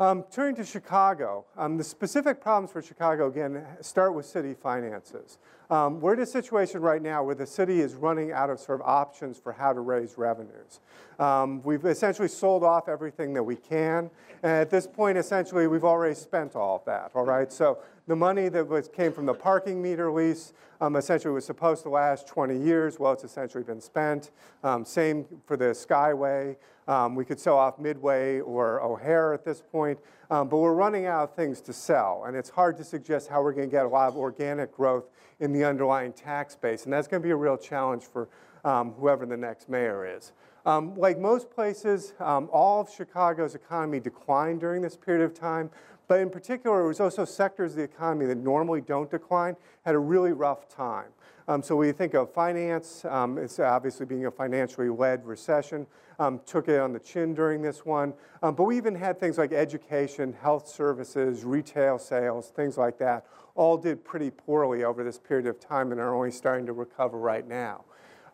[0.00, 5.38] Um, turning to Chicago, um, the specific problems for Chicago, again, start with city finances.
[5.70, 8.80] Um, we're in a situation right now where the city is running out of sort
[8.80, 10.80] of options for how to raise revenues.
[11.18, 14.08] Um, we've essentially sold off everything that we can,
[14.42, 17.52] and at this point, essentially, we've already spent all of that, all right?
[17.52, 21.82] So the money that was, came from the parking meter lease um, essentially was supposed
[21.82, 22.98] to last 20 years.
[22.98, 24.30] Well, it's essentially been spent.
[24.64, 26.56] Um, same for the Skyway.
[26.88, 29.98] Um, we could sell off Midway or O'Hare at this point,
[30.30, 33.42] um, but we're running out of things to sell, and it's hard to suggest how
[33.42, 35.04] we're going to get a lot of organic growth
[35.40, 38.30] in the underlying tax base, and that's going to be a real challenge for
[38.64, 40.32] um, whoever the next mayor is.
[40.64, 45.70] Um, like most places, um, all of Chicago's economy declined during this period of time,
[46.08, 49.94] but in particular, it was also sectors of the economy that normally don't decline had
[49.94, 51.10] a really rough time.
[51.46, 55.86] Um, so we think of finance, um, it's obviously being a financially led recession,
[56.18, 58.12] um, took it on the chin during this one.
[58.42, 63.24] Um, but we even had things like education, health services, retail sales, things like that,
[63.54, 67.18] all did pretty poorly over this period of time and are only starting to recover
[67.18, 67.84] right now.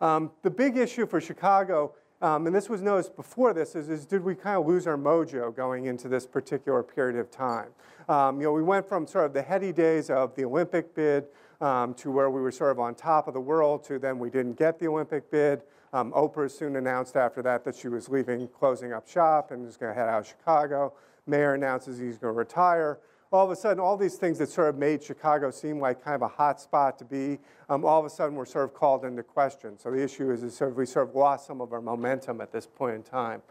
[0.01, 4.05] Um, the big issue for Chicago um, and this was noticed before this, is, is,
[4.05, 7.69] did we kind of lose our mojo going into this particular period of time?
[8.07, 11.25] Um, you know, we went from sort of the heady days of the Olympic bid
[11.61, 14.29] um, to where we were sort of on top of the world to then we
[14.29, 15.63] didn't get the Olympic bid.
[15.93, 19.77] Um, Oprah soon announced after that that she was leaving, closing up shop and was
[19.77, 20.93] going to head out of Chicago.
[21.25, 22.99] Mayor announces he's going to retire.
[23.35, 26.15] All of a sudden, all these things that sort of made Chicago seem like kind
[26.15, 27.37] of a hot spot to be,
[27.69, 29.77] um, all of a sudden were sort of called into question.
[29.77, 32.39] So the issue is, is sort of we sort of lost some of our momentum
[32.39, 33.41] at this point in time.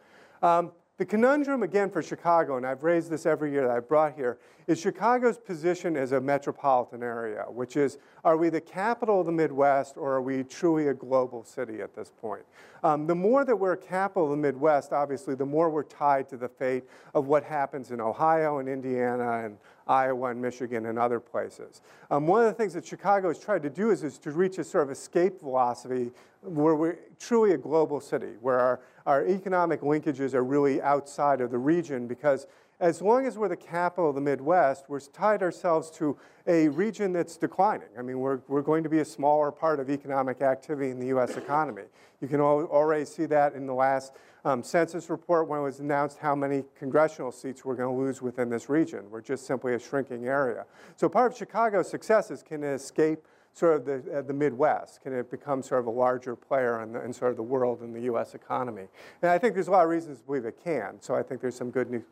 [0.43, 4.15] Um, the conundrum, again, for Chicago, and I've raised this every year that I've brought
[4.15, 9.27] here, is Chicago's position as a metropolitan area, which is, are we the capital of
[9.27, 12.45] the Midwest or are we truly a global city at this point?
[12.85, 16.29] Um, the more that we're a capital of the Midwest, obviously, the more we're tied
[16.29, 20.99] to the fate of what happens in Ohio and Indiana and Iowa and Michigan and
[20.99, 21.83] other places.
[22.11, 24.59] Um, one of the things that Chicago has tried to do is, is to reach
[24.59, 26.11] a sort of escape velocity
[26.43, 31.51] where we're truly a global city, where our, our economic linkages are really outside of
[31.51, 32.47] the region because
[32.81, 36.17] as long as we're the capital of the Midwest, we're tied ourselves to
[36.47, 37.89] a region that's declining.
[37.99, 41.07] I mean, we're, we're going to be a smaller part of economic activity in the
[41.17, 41.85] US economy.
[42.21, 44.13] You can already see that in the last
[44.45, 48.21] um, census report when it was announced how many congressional seats we're going to lose
[48.21, 49.11] within this region.
[49.11, 50.67] We're just simply a shrinking area.
[50.97, 55.01] So part of Chicago's success is can it escape sort of the, uh, the Midwest?
[55.03, 57.81] Can it become sort of a larger player in, the, in sort of the world
[57.81, 58.35] and the U.S.
[58.35, 58.87] economy?
[59.23, 61.01] And I think there's a lot of reasons to believe it can.
[61.01, 62.03] So I think there's some good news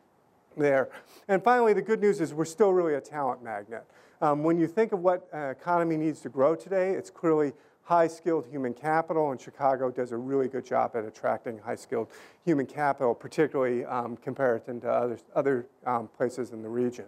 [0.57, 0.89] there.
[1.27, 3.83] And finally, the good news is we're still really a talent magnet.
[4.21, 7.53] Um, when you think of what uh, economy needs to grow today, it's clearly
[7.83, 12.07] high-skilled human capital, and Chicago does a really good job at attracting high-skilled
[12.45, 17.05] human capital, particularly um, compared to other, other um, places in the region.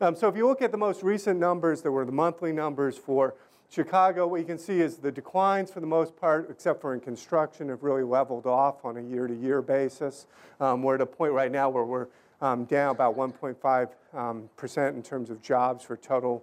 [0.00, 2.96] Um, so if you look at the most recent numbers, there were the monthly numbers
[2.96, 3.34] for
[3.70, 6.98] Chicago, what you can see is the declines for the most part, except for in
[6.98, 10.26] construction, have really leveled off on a year-to-year -year basis.
[10.58, 12.08] Um, we're at a point right now where we're
[12.40, 16.42] um, down about 1.5% um, in terms of jobs for total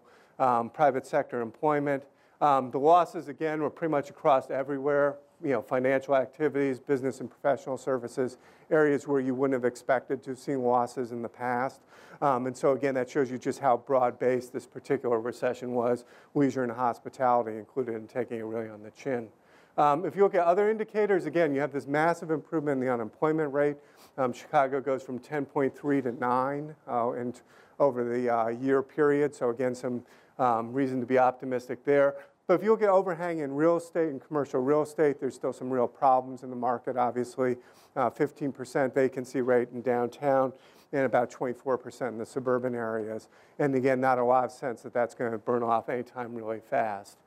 [0.74, 2.03] private sector employment.
[2.41, 7.29] Um, the losses, again, were pretty much across everywhere you know, financial activities, business and
[7.29, 8.38] professional services,
[8.71, 11.81] areas where you wouldn't have expected to see losses in the past.
[12.21, 16.05] Um, and so again, that shows you just how broad-based this particular recession was.
[16.33, 19.29] Leisure and hospitality included in taking it really on the chin.
[19.77, 22.91] Um, if you look at other indicators, again, you have this massive improvement in the
[22.91, 23.77] unemployment rate.
[24.17, 27.39] Um, Chicago goes from 10.3 to 9 uh, and
[27.79, 29.35] over the uh, year period.
[29.35, 30.03] So again, some
[30.39, 32.15] um, reason to be optimistic there.
[32.47, 35.51] But if you look at overhang in real estate and commercial real estate, there's still
[35.51, 37.57] some real problems in the market, obviously.
[37.97, 40.53] 15% uh, vacancy rate in downtown
[40.93, 43.27] and about 24% in the suburban areas.
[43.59, 46.59] And again, not a lot of sense that that's going to burn off anytime really
[46.59, 47.17] fast.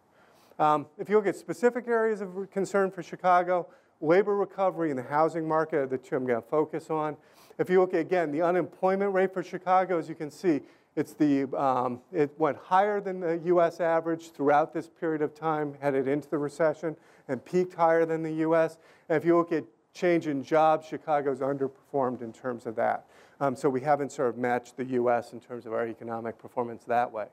[0.58, 3.66] Um, if you look at specific areas of concern for Chicago,
[4.00, 7.16] labor recovery and the housing market are the two I'm going to focus on.
[7.58, 10.60] If you look at, again, the unemployment rate for Chicago, as you can see,
[10.96, 15.74] it's the, um, it went higher than the US average throughout this period of time,
[15.80, 16.96] headed into the recession,
[17.28, 18.78] and peaked higher than the US.
[19.08, 19.64] And if you look at
[19.94, 23.06] change in jobs, Chicago's underperformed in terms of that.
[23.40, 26.84] Um, so we haven't sort of matched the US in terms of our economic performance
[26.84, 27.26] that way.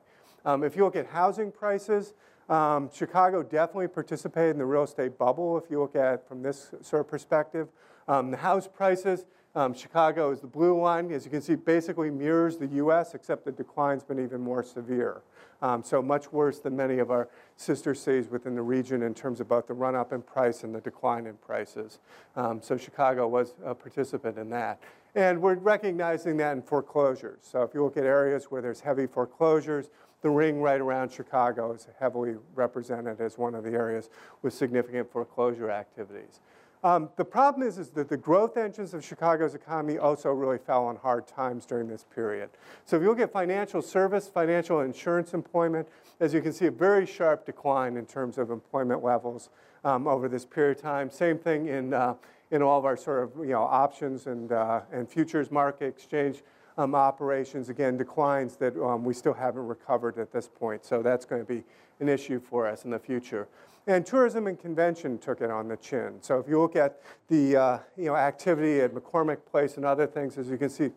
[0.44, 2.14] Um, if you look at housing prices,
[2.48, 6.42] um, Chicago definitely participated in the real estate bubble, if you look at it from
[6.42, 7.68] this sort of perspective.
[8.06, 11.10] Um, the house prices, um, Chicago is the blue line.
[11.12, 15.22] As you can see, basically mirrors the US, except the decline's been even more severe.
[15.60, 19.40] Um, so much worse than many of our sister cities within the region in terms
[19.40, 21.98] of both the run up in price and the decline in prices.
[22.36, 24.80] Um, so Chicago was a participant in that.
[25.14, 27.40] And we're recognizing that in foreclosures.
[27.42, 29.90] So if you look at areas where there's heavy foreclosures,
[30.20, 34.10] the ring right around Chicago is heavily represented as one of the areas
[34.42, 36.40] with significant foreclosure activities.
[36.84, 40.86] Um, the problem is, is that the growth engines of Chicago's economy also really fell
[40.86, 42.50] on hard times during this period.
[42.84, 45.88] So if you look at financial service, financial insurance employment,
[46.20, 49.50] as you can see, a very sharp decline in terms of employment levels
[49.84, 51.10] um, over this period of time.
[51.10, 52.14] Same thing in, uh,
[52.50, 56.42] in all of our sort of you know, options and, uh, and futures market exchange
[56.78, 60.84] um, operations, again, declines that um, we still haven't recovered at this point.
[60.84, 61.64] So that's going to be
[62.00, 63.48] an issue for us in the future.
[63.88, 66.18] And tourism and convention took it on the chin.
[66.20, 70.06] So if you look at the uh, you know, activity at McCormick Place and other
[70.06, 70.90] things, as you can see,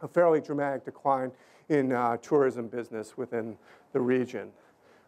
[0.00, 1.32] a fairly dramatic decline
[1.68, 3.56] in uh, tourism business within
[3.92, 4.50] the region.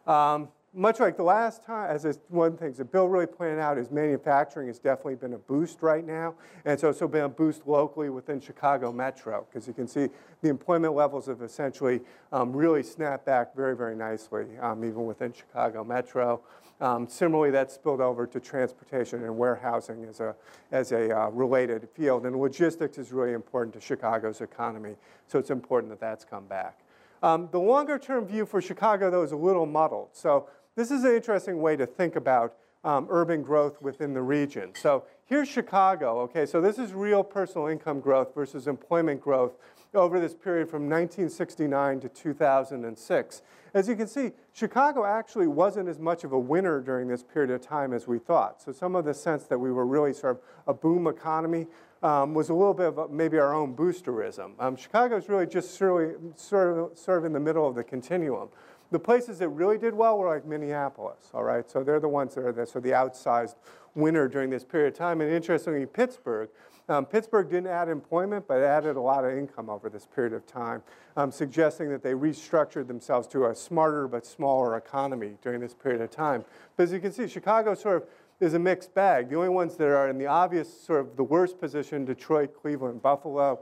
[0.06, 0.48] Um,
[0.78, 3.78] much like the last time, as one of the things that Bill really pointed out,
[3.78, 6.34] is manufacturing has definitely been a boost right now.
[6.64, 10.08] And it's also been a boost locally within Chicago Metro, because you can see
[10.40, 12.00] the employment levels have essentially
[12.32, 16.40] um, really snapped back very, very nicely, um, even within Chicago Metro.
[16.80, 20.36] Um, similarly, that spilled over to transportation and warehousing as a,
[20.70, 22.24] as a uh, related field.
[22.24, 24.94] And logistics is really important to Chicago's economy,
[25.26, 26.78] so it's important that that's come back.
[27.20, 30.10] Um, the longer term view for Chicago, though, is a little muddled.
[30.12, 30.48] So
[30.78, 32.54] this is an interesting way to think about
[32.84, 34.70] um, urban growth within the region.
[34.76, 39.56] So here's Chicago, okay, so this is real personal income growth versus employment growth
[39.92, 43.42] over this period from 1969 to 2006.
[43.74, 47.50] As you can see, Chicago actually wasn't as much of a winner during this period
[47.50, 48.62] of time as we thought.
[48.62, 51.66] So some of the sense that we were really sort of a boom economy
[52.04, 54.52] um, was a little bit of a, maybe our own boosterism.
[54.60, 58.48] Um, Chicago is really just sort of, sort of in the middle of the continuum.
[58.90, 61.68] The places that really did well were like Minneapolis, all right?
[61.70, 63.56] So they're the ones that are the, so the outsized
[63.94, 65.20] winner during this period of time.
[65.20, 66.48] And interestingly, Pittsburgh,
[66.88, 70.32] um, Pittsburgh didn't add employment, but it added a lot of income over this period
[70.32, 70.82] of time,
[71.16, 76.00] um, suggesting that they restructured themselves to a smarter but smaller economy during this period
[76.00, 76.44] of time.
[76.76, 78.08] But as you can see, Chicago sort of
[78.40, 79.28] is a mixed bag.
[79.28, 83.02] The only ones that are in the obvious sort of the worst position, Detroit, Cleveland,
[83.02, 83.60] Buffalo,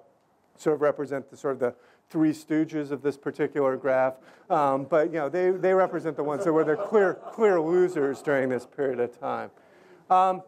[0.56, 1.74] sort of represent the sort of the
[2.08, 4.14] three stooges of this particular graph.
[4.48, 8.22] Um, but you know, they, they represent the ones that were the clear, clear losers
[8.22, 9.50] during this period of time.
[10.08, 10.42] Um,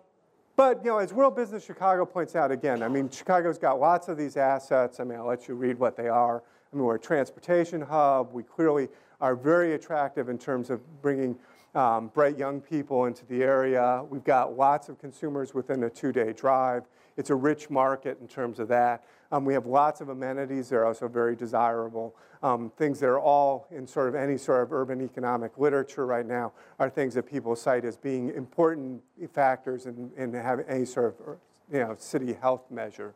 [0.57, 4.09] but you know, as World Business Chicago points out again, I mean, Chicago's got lots
[4.09, 5.01] of these assets.
[5.01, 6.43] I mean, I'll let you read what they are.
[6.73, 8.33] I mean, we're a transportation hub.
[8.33, 8.89] We clearly
[9.21, 11.37] are very attractive in terms of bringing
[11.75, 14.05] um, bright young people into the area.
[14.09, 16.85] We've got lots of consumers within a two-day drive.
[17.17, 19.05] It's a rich market in terms of that.
[19.31, 20.69] Um, we have lots of amenities.
[20.69, 22.17] They're also very desirable.
[22.43, 26.25] Um, things that are all in sort of any sort of urban economic literature right
[26.25, 29.03] now are things that people cite as being important
[29.33, 31.37] factors in, in having any sort of
[31.71, 33.15] you know, city health measure.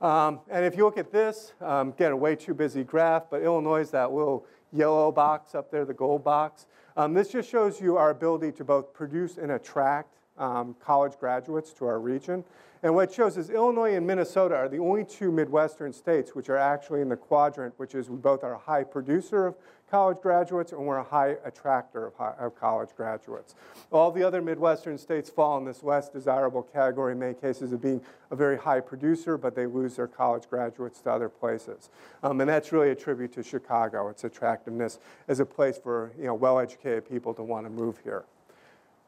[0.00, 3.42] Um, and if you look at this, um, again, a way too busy graph, but
[3.42, 6.66] Illinois is that little yellow box up there, the gold box.
[6.96, 11.72] Um, this just shows you our ability to both produce and attract um, college graduates
[11.74, 12.44] to our region.
[12.84, 16.58] And what shows is Illinois and Minnesota are the only two Midwestern states which are
[16.58, 19.54] actually in the quadrant, which is we both are a high producer of
[19.90, 23.54] college graduates and we're a high attractor of, high, of college graduates.
[23.90, 27.80] All the other Midwestern states fall in this less desirable category in many cases of
[27.80, 31.88] being a very high producer, but they lose their college graduates to other places.
[32.22, 36.26] Um, and that's really a tribute to Chicago, its attractiveness as a place for you
[36.26, 38.24] know, well-educated people to want to move here.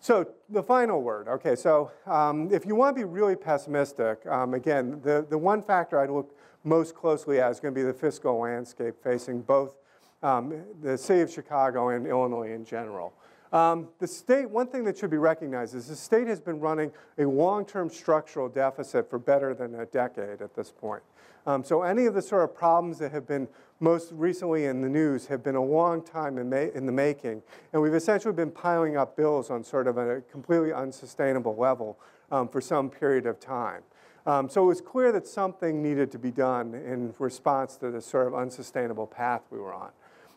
[0.06, 4.54] So the final word, okay, so um, if you want to be really pessimistic, um,
[4.54, 7.92] again, the, the one factor I'd look most closely at is going to be the
[7.92, 9.78] fiscal landscape facing both
[10.22, 13.14] um, the city of Chicago and Illinois in general.
[13.56, 16.92] Um, the state, one thing that should be recognized is the state has been running
[17.16, 21.02] a long-term structural deficit for better than a decade at this point.
[21.46, 23.48] Um, so any of the sort of problems that have been
[23.80, 27.42] most recently in the news have been a long time in, in, the making.
[27.72, 31.98] And we've essentially been piling up bills on sort of a completely unsustainable level
[32.30, 33.82] um, for some period of time.
[34.26, 38.02] Um, so it was clear that something needed to be done in response to the
[38.02, 39.92] sort of unsustainable path we were on.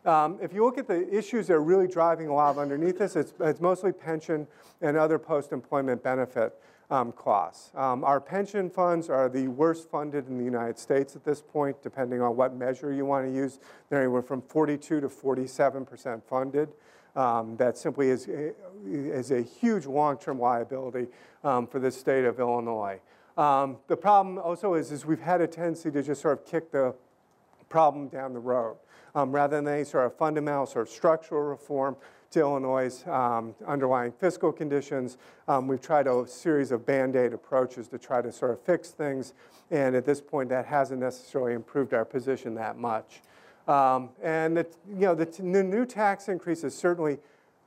[0.05, 2.99] Um, if you look at the issues that are really driving a lot of underneath
[2.99, 4.47] this, it's, it's mostly pension
[4.81, 6.55] and other post-employment benefit
[6.89, 7.71] um, costs.
[7.75, 11.81] Um, our pension funds are the worst funded in the United States at this point,
[11.83, 13.59] depending on what measure you want to use.
[13.89, 16.69] They're anywhere from 42 to 47 percent funded.
[17.15, 18.29] Um, that simply is,
[18.85, 21.07] is a huge long-term liability
[21.43, 22.99] um, for the state of Illinois.
[23.37, 26.71] Um, the problem also is, is we've had a tendency to just sort of kick
[26.71, 26.93] the
[27.69, 28.77] problem down the road.
[29.15, 31.95] Um, rather than any sort of fundamental sort of structural reform,
[32.31, 35.17] to Illinois' um, underlying fiscal conditions.
[35.47, 39.33] Um, we've tried a series of band-aid approaches to try to sort of fix things,
[39.71, 43.21] and at this point that hasn't necessarily improved our position that much.
[43.67, 47.17] Um, and the, you know, the, the new tax increase is certainly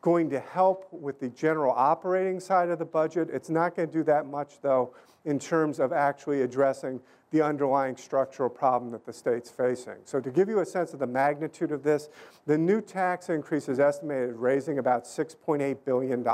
[0.00, 3.30] going to help with the general operating side of the budget.
[3.32, 4.94] It's not going to do that much, though,
[5.24, 7.00] in terms of actually addressing
[7.32, 9.96] the underlying structural problem that the state's facing.
[10.04, 12.10] So to give you a sense of the magnitude of this,
[12.46, 16.26] the new tax increase is estimated raising about $6.8 billion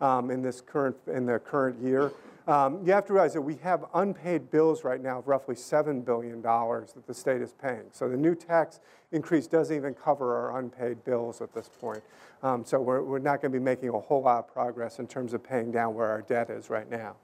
[0.00, 2.12] um, in, this current, in the current year.
[2.48, 6.04] Um, you have to realize that we have unpaid bills right now of roughly $7
[6.04, 7.84] billion that the state is paying.
[7.92, 8.80] So the new tax
[9.12, 12.02] increase doesn't even cover our unpaid bills at this point.
[12.42, 15.06] Um, so we're, we're not going to be making a whole lot of progress in
[15.06, 17.14] terms of paying down where our debt is right now.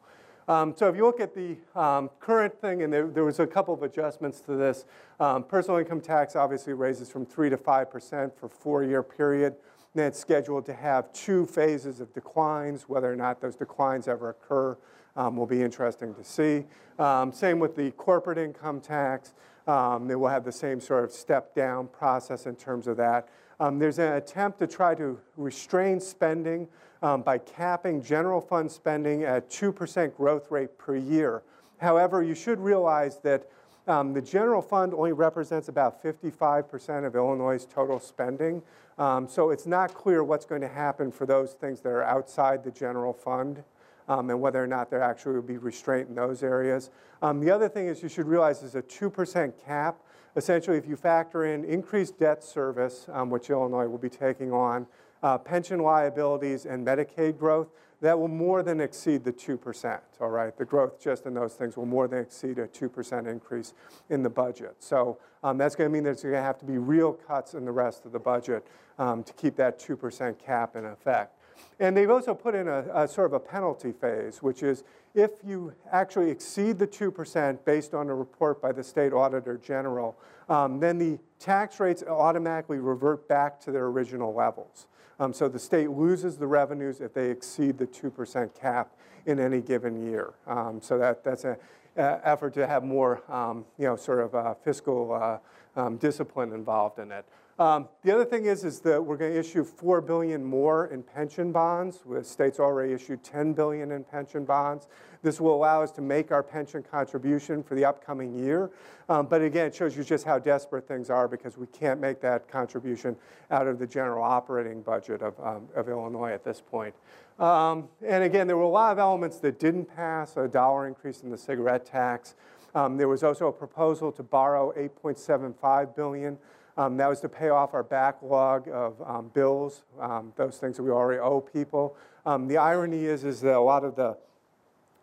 [0.48, 3.46] Um, so if you look at the um, current thing, and there, there, was a
[3.46, 4.84] couple of adjustments to this,
[5.18, 9.56] um, personal income tax obviously raises from 3 to 5% for four-year period.
[9.94, 12.88] And it's scheduled to have two phases of declines.
[12.88, 14.76] Whether or not those declines ever occur
[15.16, 16.64] um, will be interesting to see.
[16.98, 19.32] Um, same with the corporate income tax.
[19.66, 23.28] Um, they will have the same sort of step-down process in terms of that.
[23.58, 26.68] there's an attempt to try to restrain spending
[27.06, 31.44] um, by capping general fund spending at 2% growth rate per year.
[31.78, 33.48] However, you should realize that
[33.86, 38.60] um, the general fund only represents about 55% of Illinois' total spending.
[38.98, 42.64] Um, so it's not clear what's going to happen for those things that are outside
[42.64, 43.62] the general fund
[44.08, 46.90] um, and whether or not there actually will be restraint in those areas.
[47.22, 50.00] Um, the other thing is you should realize is a 2% cap.
[50.34, 54.88] Essentially, if you factor in increased debt service, um, which Illinois will be taking on,
[55.22, 57.68] uh, pension liabilities, and Medicaid growth,
[58.00, 60.56] that will more than exceed the 2%, all right?
[60.56, 63.72] The growth just in those things will more than exceed a 2% increase
[64.10, 64.76] in the budget.
[64.80, 67.64] So um, that's going to mean there's going to have to be real cuts in
[67.64, 68.66] the rest of the budget
[68.98, 71.32] um, to keep that 2% cap in effect.
[71.78, 75.30] And they've also put in a, a, sort of a penalty phase, which is if
[75.44, 80.80] you actually exceed the 2% based on a report by the state auditor general, um,
[80.80, 84.86] then the tax rates automatically revert back to their original levels.
[85.18, 88.92] Um, so the state loses the revenues if they exceed the 2% cap
[89.24, 90.34] in any given year.
[90.46, 91.56] Um, so that, that's an
[91.96, 95.38] effort to have more, um, you know, sort of uh, fiscal uh,
[95.80, 97.24] um, discipline involved in it.
[97.58, 101.02] Um, the other thing is, is that we're going to issue four billion more in
[101.02, 102.00] pension bonds.
[102.06, 104.88] The states already issued 10 billion in pension bonds.
[105.22, 108.70] This will allow us to make our pension contribution for the upcoming year.
[109.08, 112.20] Um, but again, it shows you just how desperate things are because we can't make
[112.20, 113.16] that contribution
[113.50, 116.94] out of the general operating budget of, um, of Illinois at this point.
[117.38, 121.22] Um, and again, there were a lot of elements that didn't pass, a dollar increase
[121.22, 122.34] in the cigarette tax.
[122.74, 126.36] Um, there was also a proposal to borrow 8.75 billion
[126.76, 130.82] um, that was to pay off our backlog of um, bills, um, those things that
[130.82, 131.96] we already owe people.
[132.24, 134.16] Um, the irony is, is that a lot of the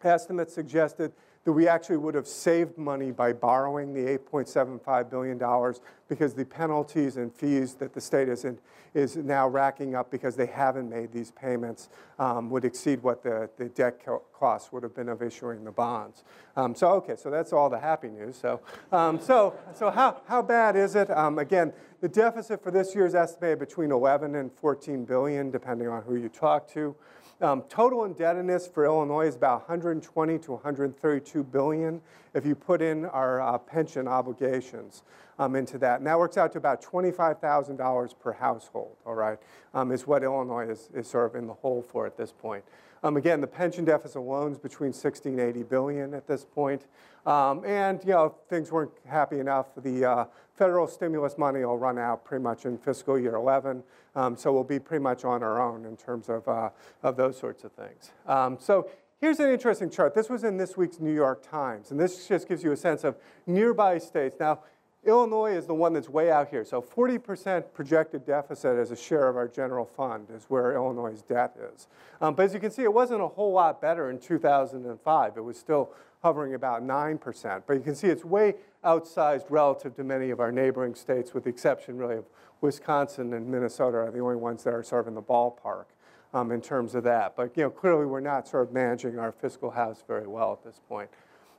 [0.03, 1.13] estimates suggested
[1.45, 5.73] that we actually would have saved money by borrowing the $8.75 billion
[6.07, 8.57] because the penalties and fees that the state is, in,
[8.93, 13.49] is now racking up because they haven't made these payments um, would exceed what the,
[13.57, 14.01] the debt
[14.33, 16.23] costs would have been of issuing the bonds.
[16.55, 18.37] Um, so, okay, so that's all the happy news.
[18.37, 18.61] So,
[18.93, 21.09] um, so, so how, how bad is it?
[21.11, 25.89] Um, again, the deficit for this year is estimated between 11 and 14 billion, depending
[25.89, 26.95] on who you talk to.
[27.41, 32.01] Um, total indebtedness for Illinois is about 120 to 132 billion
[32.33, 35.03] if you put in our uh, pension obligations
[35.39, 35.99] um, into that.
[35.99, 39.39] And that works out to about $25,000 per household, all right,
[39.73, 42.63] um, is what Illinois is, is sort of in the hole for at this point.
[43.03, 46.85] Um, again, the pension deficit alone is between 60 and 80 billion at this point.
[47.25, 51.77] Um, and, you know, if things weren't happy enough, the uh, federal stimulus money will
[51.77, 53.83] run out pretty much in fiscal year 11.
[54.15, 56.69] Um, so we'll be pretty much on our own in terms of, uh,
[57.01, 58.11] of those sorts of things.
[58.27, 58.89] Um, so
[59.19, 60.13] here's an interesting chart.
[60.13, 61.91] This was in this week's New York Times.
[61.91, 63.15] And this just gives you a sense of
[63.47, 64.37] nearby states.
[64.39, 64.59] Now,
[65.05, 66.63] Illinois is the one that's way out here.
[66.63, 71.57] So 40% projected deficit as a share of our general fund is where Illinois' debt
[71.73, 71.87] is.
[72.21, 75.37] Um, but as you can see, it wasn't a whole lot better in 2005.
[75.37, 75.91] It was still
[76.23, 77.63] hovering about 9%.
[77.67, 81.43] But you can see it's way outsized relative to many of our neighboring states, with
[81.43, 82.25] the exception really of
[82.61, 85.85] Wisconsin and Minnesota are the only ones that are sort of in the ballpark
[86.33, 87.35] um, in terms of that.
[87.35, 90.63] But you know, clearly we're not sort of managing our fiscal house very well at
[90.63, 91.09] this point.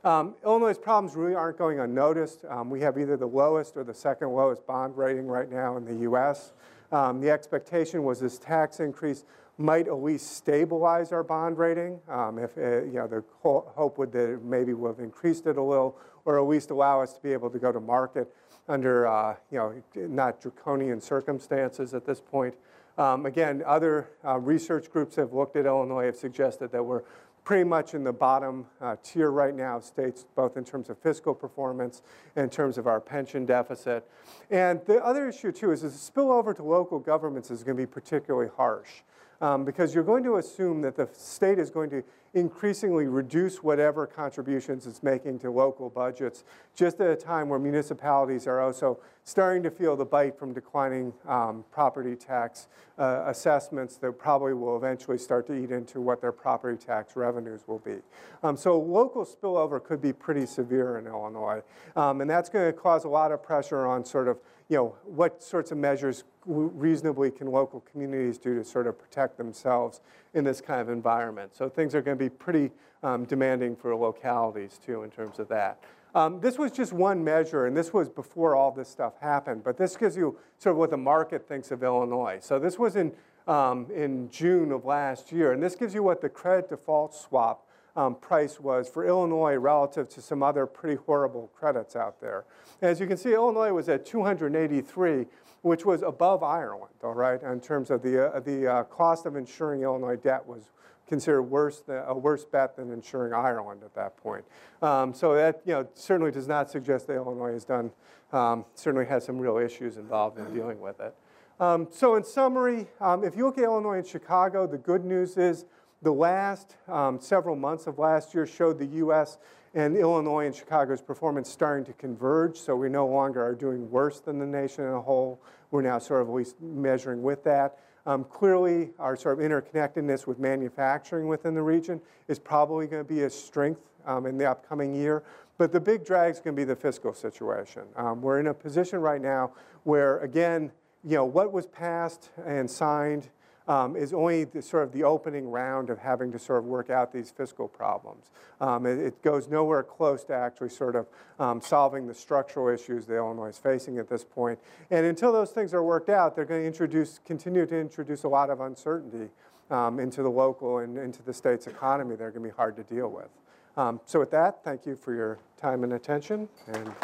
[0.03, 2.45] Um, Illinois' problems really aren't going unnoticed.
[2.47, 5.85] Um, we have either the lowest or the second lowest bond rating right now in
[5.85, 6.53] the U.S.
[6.91, 9.25] Um, the expectation was this tax increase
[9.59, 12.01] might at least stabilize our bond rating.
[12.09, 15.63] Um, if uh, you know, the hope would that maybe would have increased it a
[15.63, 18.35] little, or at least allow us to be able to go to market
[18.69, 22.55] under uh, you know not draconian circumstances at this point.
[22.97, 27.03] Um, again, other uh, research groups have looked at Illinois, have suggested that we're
[27.43, 30.99] pretty much in the bottom uh, tier right now of states, both in terms of
[30.99, 32.03] fiscal performance
[32.37, 34.09] and in terms of our pension deficit.
[34.51, 37.87] And the other issue, too, is the spillover to local governments is going to be
[37.87, 39.03] particularly harsh
[39.45, 42.03] um, because you're going to assume that the state is going to
[42.33, 46.45] increasingly reduce whatever contributions it's making to local budgets,
[46.75, 51.13] just at a time where municipalities are also starting to feel the bite from declining
[51.29, 52.69] um, property tax
[52.99, 57.61] uh, assessments that probably will eventually start to eat into what their property tax revenues
[57.67, 57.99] will be.
[58.43, 61.63] Um, so local spillover could be pretty severe in Illinois,
[61.97, 64.39] um, and that's going to cause a lot of pressure on sort of
[64.69, 69.37] you know, what sorts of measures reasonably can local communities do to sort of protect
[69.37, 70.01] themselves
[70.35, 71.55] in this kind of environment.
[71.55, 72.71] So things are going to be pretty
[73.03, 75.83] um, demanding for localities too in terms of that.
[76.15, 79.77] Um, this was just one measure, and this was before all this stuff happened, but
[79.77, 82.39] this gives you sort of what the market thinks of Illinois.
[82.41, 83.13] So this was in,
[83.49, 87.64] um, in June of last year, and this gives you what the credit default swap
[87.97, 92.45] um, price was for Illinois relative to some other pretty horrible credits out there.
[92.83, 95.27] As you can see, Illinois was at 283,
[95.63, 99.37] which was above Ireland, all right, in terms of the, uh, the uh, cost of
[99.37, 100.71] insuring Illinois debt was
[101.07, 104.45] considered worse than, a worse bet than insuring Ireland at that point.
[104.83, 107.91] Um, so that you know, certainly does not suggest that Illinois has done,
[108.33, 111.15] um, certainly has some real issues involved in dealing with it.
[111.61, 115.37] Um, so in summary, um, if you look at Illinois and Chicago, the good news
[115.37, 115.67] is
[116.05, 119.39] the last um, several months of last year showed the U.S.
[119.75, 124.21] and Illinois and Chicago's performance starting to converge, so we no longer are doing worse
[124.21, 125.41] than the nation as a whole.
[125.71, 127.79] We're now sort of at least measuring with that.
[128.07, 133.09] Um, clearly, our sort of interconnectedness with manufacturing within the region is probably going to
[133.09, 135.23] be a strength um, in the upcoming year.
[135.57, 137.85] But the big drag is going to be the fiscal situation.
[137.97, 139.53] Um, we're in a position right now
[139.85, 140.71] where, again,
[141.03, 143.31] you know, what was passed and signed
[143.67, 146.91] um, is only the, sort of the opening round of having to sort of work
[146.91, 148.31] out these fiscal problems.
[148.61, 151.07] Um, it, it, goes nowhere close to actually sort of
[151.39, 154.59] um, solving the structural issues that Illinois is facing at this point.
[154.91, 158.29] And until those things are worked out, they're going to introduce, continue to introduce a
[158.29, 159.31] lot of uncertainty
[159.71, 162.17] um, into the local and into the state's economy.
[162.17, 163.29] They're going to be hard to deal with.
[163.77, 166.49] Um, so with that, thank you for your time and attention.
[166.69, 166.95] And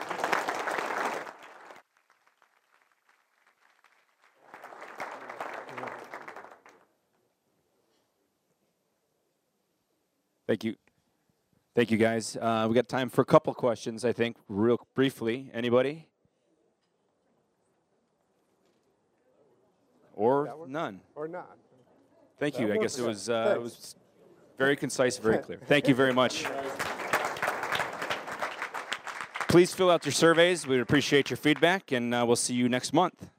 [10.51, 10.75] Thank you.
[11.77, 12.37] Thank you, guys.
[12.37, 15.49] Uh, we got time for a couple questions, I think, real briefly.
[15.55, 16.09] Anybody?
[20.17, 21.03] Or none?
[21.15, 21.45] Or none.
[22.41, 22.73] Thank you.
[22.73, 23.95] I guess it was, uh, it was
[24.59, 25.61] very concise, very clear.
[25.67, 26.45] Thank you very much.
[29.47, 30.67] Please fill out your surveys.
[30.67, 33.31] We appreciate your feedback, and uh, we'll see you next month.